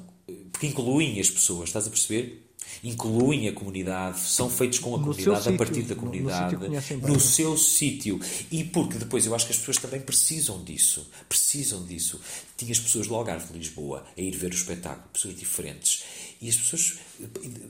[0.51, 2.42] porque incluem as pessoas, estás a perceber?
[2.83, 7.21] Incluem a comunidade, são feitos com a no comunidade, a partir da comunidade, no, no
[7.21, 8.21] seu sítio.
[8.51, 11.09] E porque depois eu acho que as pessoas também precisam disso.
[11.29, 12.21] Precisam disso.
[12.57, 16.05] Tinhas pessoas do Algarve de Lisboa a ir ver o espetáculo, pessoas diferentes.
[16.41, 16.99] E as pessoas,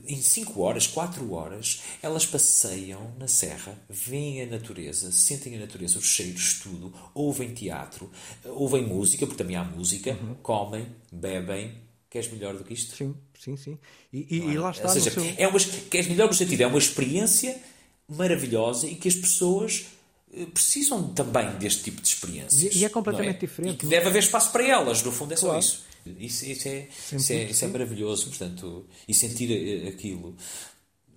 [0.07, 5.99] em 5 horas, 4 horas, elas passeiam na serra, veem a natureza, sentem a natureza,
[5.99, 8.09] os cheiros, tudo, ouvem teatro,
[8.45, 10.33] ouvem música, porque também há música, uhum.
[10.41, 11.82] comem, bebem,
[12.13, 12.95] Queres melhor do que isto?
[12.95, 13.79] Sim, sim, sim.
[14.13, 14.45] E, e, é?
[14.51, 14.87] e lá está.
[14.87, 15.33] Ou seja, seu...
[15.35, 17.59] é uma, queres melhor no sentido, é uma experiência
[18.07, 19.87] maravilhosa e que as pessoas
[20.31, 22.75] eh, precisam também deste tipo de experiências.
[22.75, 23.39] E, e é completamente é?
[23.39, 23.73] diferente.
[23.73, 25.59] E que deve haver espaço para elas, no fundo é claro.
[25.59, 25.83] só isso.
[26.05, 30.35] Isso, isso, é, isso, é, isso é maravilhoso, portanto, e sentir eh, aquilo.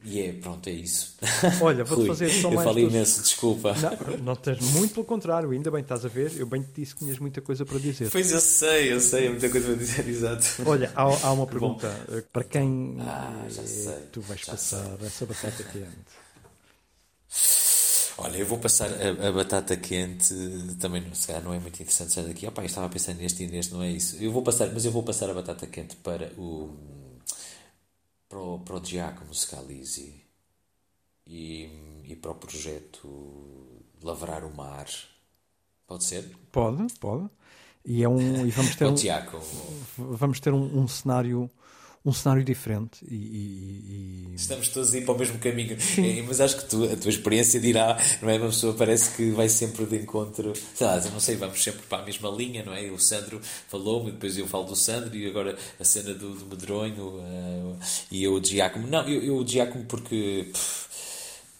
[0.05, 1.17] E é, pronto, é isso.
[1.61, 2.61] Olha, vou-te fazer só mais.
[2.61, 3.75] Eu falei imenso, desculpa.
[3.75, 6.33] Não, não tens muito pelo contrário, ainda bem estás a ver.
[6.37, 8.11] Eu bem te disse que tinhas muita coisa para dizer.
[8.11, 10.47] Pois eu sei, eu sei, muita coisa para dizer, exato.
[10.65, 12.19] Olha, há, há uma pergunta Bom.
[12.19, 15.07] Eh, para quem ah, já sei, tu vais passar sei.
[15.07, 16.27] essa batata quente.
[18.19, 20.35] Olha, eu vou passar a, a, batata quente,
[20.81, 22.47] também se calhar não é muito interessante sair daqui.
[22.47, 24.17] Opa, eu estava pensando neste e neste, não é isso.
[24.19, 26.96] Eu vou passar, mas eu vou passar a batata quente para o
[28.29, 30.23] para o, para o Giacomo Scalisi
[31.27, 34.87] e, e para o projeto Lavrar o Mar.
[35.87, 36.37] Pode ser?
[36.51, 37.29] Pode, pode.
[37.85, 38.95] E, é um, e vamos ter, um,
[39.97, 41.51] vamos ter um, um cenário
[42.07, 45.77] um cenário diferente e, e, e, estamos todos a ir para o mesmo caminho.
[45.81, 46.23] Sim.
[46.23, 48.37] mas acho que tu, a tua experiência dirá não é?
[48.39, 52.03] Uma pessoa parece que vai sempre de encontro sei lá, não sei vamos sempre para
[52.03, 52.83] a mesma linha não é?
[52.91, 57.09] O Sandro falou-me depois eu falo do Sandro e agora a cena do, do Medronho
[57.09, 57.77] uh,
[58.11, 58.87] e eu o Giacomo.
[58.87, 60.86] Não eu, eu o Giacomo porque pff,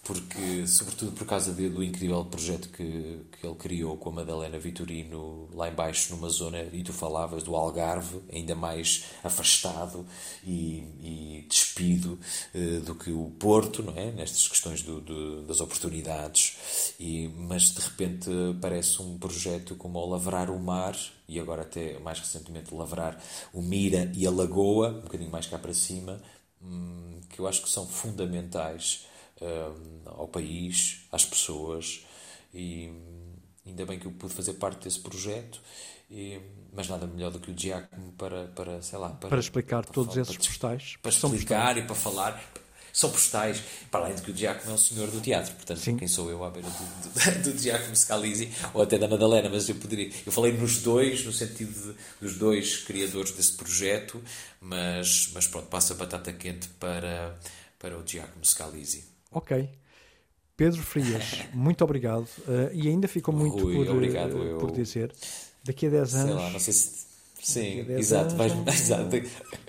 [0.07, 4.57] porque, sobretudo por causa de, do incrível projeto que, que ele criou com a Madalena
[4.57, 10.05] Vitorino lá embaixo numa zona, e tu falavas do Algarve, ainda mais afastado
[10.45, 12.17] e, e despido
[12.55, 14.09] eh, do que o Porto, não é?
[14.13, 18.29] Nestas questões do, do, das oportunidades, e, mas de repente
[18.61, 20.97] parece um projeto como o Lavrar o Mar,
[21.27, 25.59] e agora até mais recentemente Lavrar o Mira e a Lagoa, um bocadinho mais cá
[25.59, 26.21] para cima,
[26.63, 29.05] hum, que eu acho que são fundamentais
[30.05, 32.05] ao país, às pessoas
[32.53, 32.91] e
[33.65, 35.61] ainda bem que eu pude fazer parte desse projeto
[36.09, 36.39] e,
[36.73, 39.93] mas nada melhor do que o Giacomo para, para sei lá para, para explicar para,
[39.93, 41.77] todos para, esses postais para explicar postais.
[41.77, 42.53] e para falar
[42.97, 43.61] são postais,
[43.91, 45.97] para além de que o Giacomo é o senhor do teatro, portanto, Sim.
[45.97, 49.69] quem sou eu à beira do, do, do Giacomo Scalisi ou até da Madalena, mas
[49.69, 50.11] eu poderia.
[50.25, 54.19] Eu falei nos dois, no sentido de, dos dois criadores desse projeto,
[54.59, 57.37] mas, mas pronto, passa a batata quente para,
[57.77, 59.16] para o Giacomo Scalisi.
[59.31, 59.69] Ok.
[60.57, 62.27] Pedro Frias, muito obrigado.
[62.47, 65.13] Uh, e ainda ficou muito Rui, por, obrigado, uh, por dizer.
[65.63, 66.27] Daqui a 10 anos.
[66.27, 67.07] Sei lá, não sei se.
[67.43, 69.09] Sim, exato, vais, exato.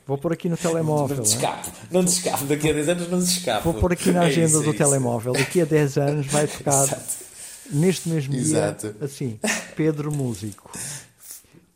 [0.06, 1.18] Vou pôr aqui no telemóvel.
[1.18, 3.70] Não te escapo, não te escapo, daqui a 10 anos não te escapo.
[3.70, 5.34] Vou pôr aqui na é agenda é isso, do é telemóvel.
[5.34, 7.24] Daqui a 10 anos vai tocar exato.
[7.70, 8.92] neste mesmo exato.
[8.92, 9.38] dia, assim,
[9.76, 10.70] Pedro Músico.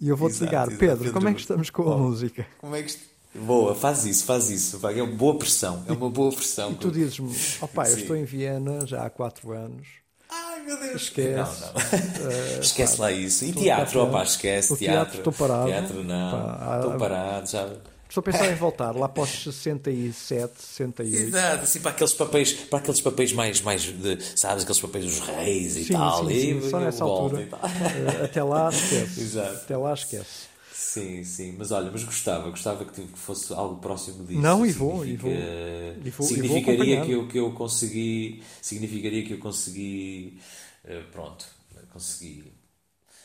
[0.01, 2.45] E eu vou-te ligar, Pedro, Pedro, como é que estamos com a música?
[2.59, 2.97] Como é que
[3.35, 4.79] Boa, faz isso, faz isso.
[4.79, 5.83] Vai, é uma boa pressão.
[5.89, 6.73] É uma boa pressão.
[6.73, 9.89] E tu dizes-me, ó oh, pai, eu estou em Viena já há 4 anos.
[10.29, 11.61] Ai meu Deus, esquece.
[11.61, 12.57] Não, não.
[12.57, 13.45] Uh, esquece pá, lá isso.
[13.45, 14.73] E teatro, ó pá, esquece.
[14.73, 15.67] O teatro, estou parado.
[15.67, 16.77] Teatro não.
[16.77, 17.69] Estou parado, já.
[18.09, 21.17] Estou a pensar em voltar lá para os 67, 68.
[21.17, 25.21] Exato, assim para aqueles papéis, para aqueles papéis mais, mais de, sabes, aqueles papéis dos
[25.21, 26.29] reis e sim, tal.
[26.29, 27.49] Sim, sim, e, só nessa altura.
[27.51, 29.17] Uh, até lá esquece.
[29.21, 29.55] Exato.
[29.55, 30.52] Até lá esquece.
[30.83, 34.41] Sim, sim, mas olha, mas gostava, gostava que fosse algo próximo disso.
[34.41, 36.27] Não, e vou, e vou, e vou.
[36.27, 40.41] Significaria e vou que, eu, que eu consegui, significaria que eu consegui,
[40.85, 41.47] uh, pronto,
[41.93, 42.53] consegui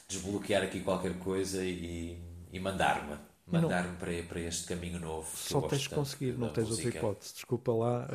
[0.08, 2.18] desbloquear aqui qualquer coisa e,
[2.54, 3.18] e mandar-me.
[3.48, 5.28] Mandar-me para, para este caminho novo.
[5.36, 7.34] Só tens de conseguir, não tens outra hipótese.
[7.34, 8.08] Desculpa lá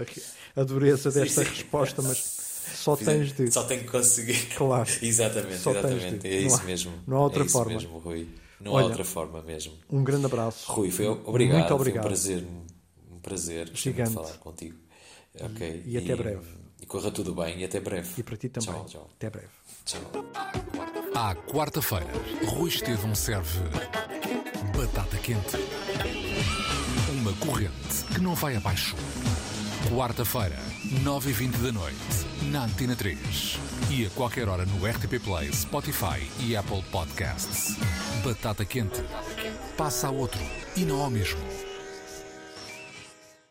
[0.57, 1.57] a, a dureza desta sim, sim.
[1.57, 2.19] resposta, mas
[2.75, 3.51] Só tens de.
[3.51, 4.47] Só tenho que conseguir.
[4.57, 4.89] Claro.
[5.03, 6.29] exatamente, Só exatamente.
[6.29, 6.93] É Não isso há- mesmo.
[7.07, 7.73] não há outra é isso forma.
[7.73, 8.29] mesmo, Rui.
[8.63, 9.73] Não Olha, há outra forma mesmo.
[9.91, 10.71] Um grande abraço.
[10.71, 11.59] Rui, foi obrigado.
[11.59, 12.03] Muito obrigado.
[12.03, 12.47] Foi um prazer,
[13.11, 14.13] um prazer Gigante.
[14.13, 14.77] falar contigo.
[15.41, 15.83] Ok.
[15.85, 16.47] e até breve.
[16.81, 18.09] E corra tudo bem e até breve.
[18.17, 18.73] E para ti também.
[18.73, 19.11] Tchau, tchau.
[19.17, 19.49] Até breve.
[19.85, 20.01] tchau.
[21.15, 22.07] À quarta-feira,
[22.47, 23.59] Rui Estevão serve
[24.77, 25.57] batata quente.
[27.11, 28.97] Uma corrente que não vai abaixo.
[29.95, 30.57] Quarta-feira,
[31.05, 31.97] 9h20 da noite,
[32.51, 33.59] na Antena 3.
[33.91, 37.77] E a qualquer hora no RTP Play, Spotify e Apple Podcasts.
[38.25, 39.05] Batata quente.
[39.77, 40.41] Passa a outro
[40.75, 41.72] e não ao mesmo.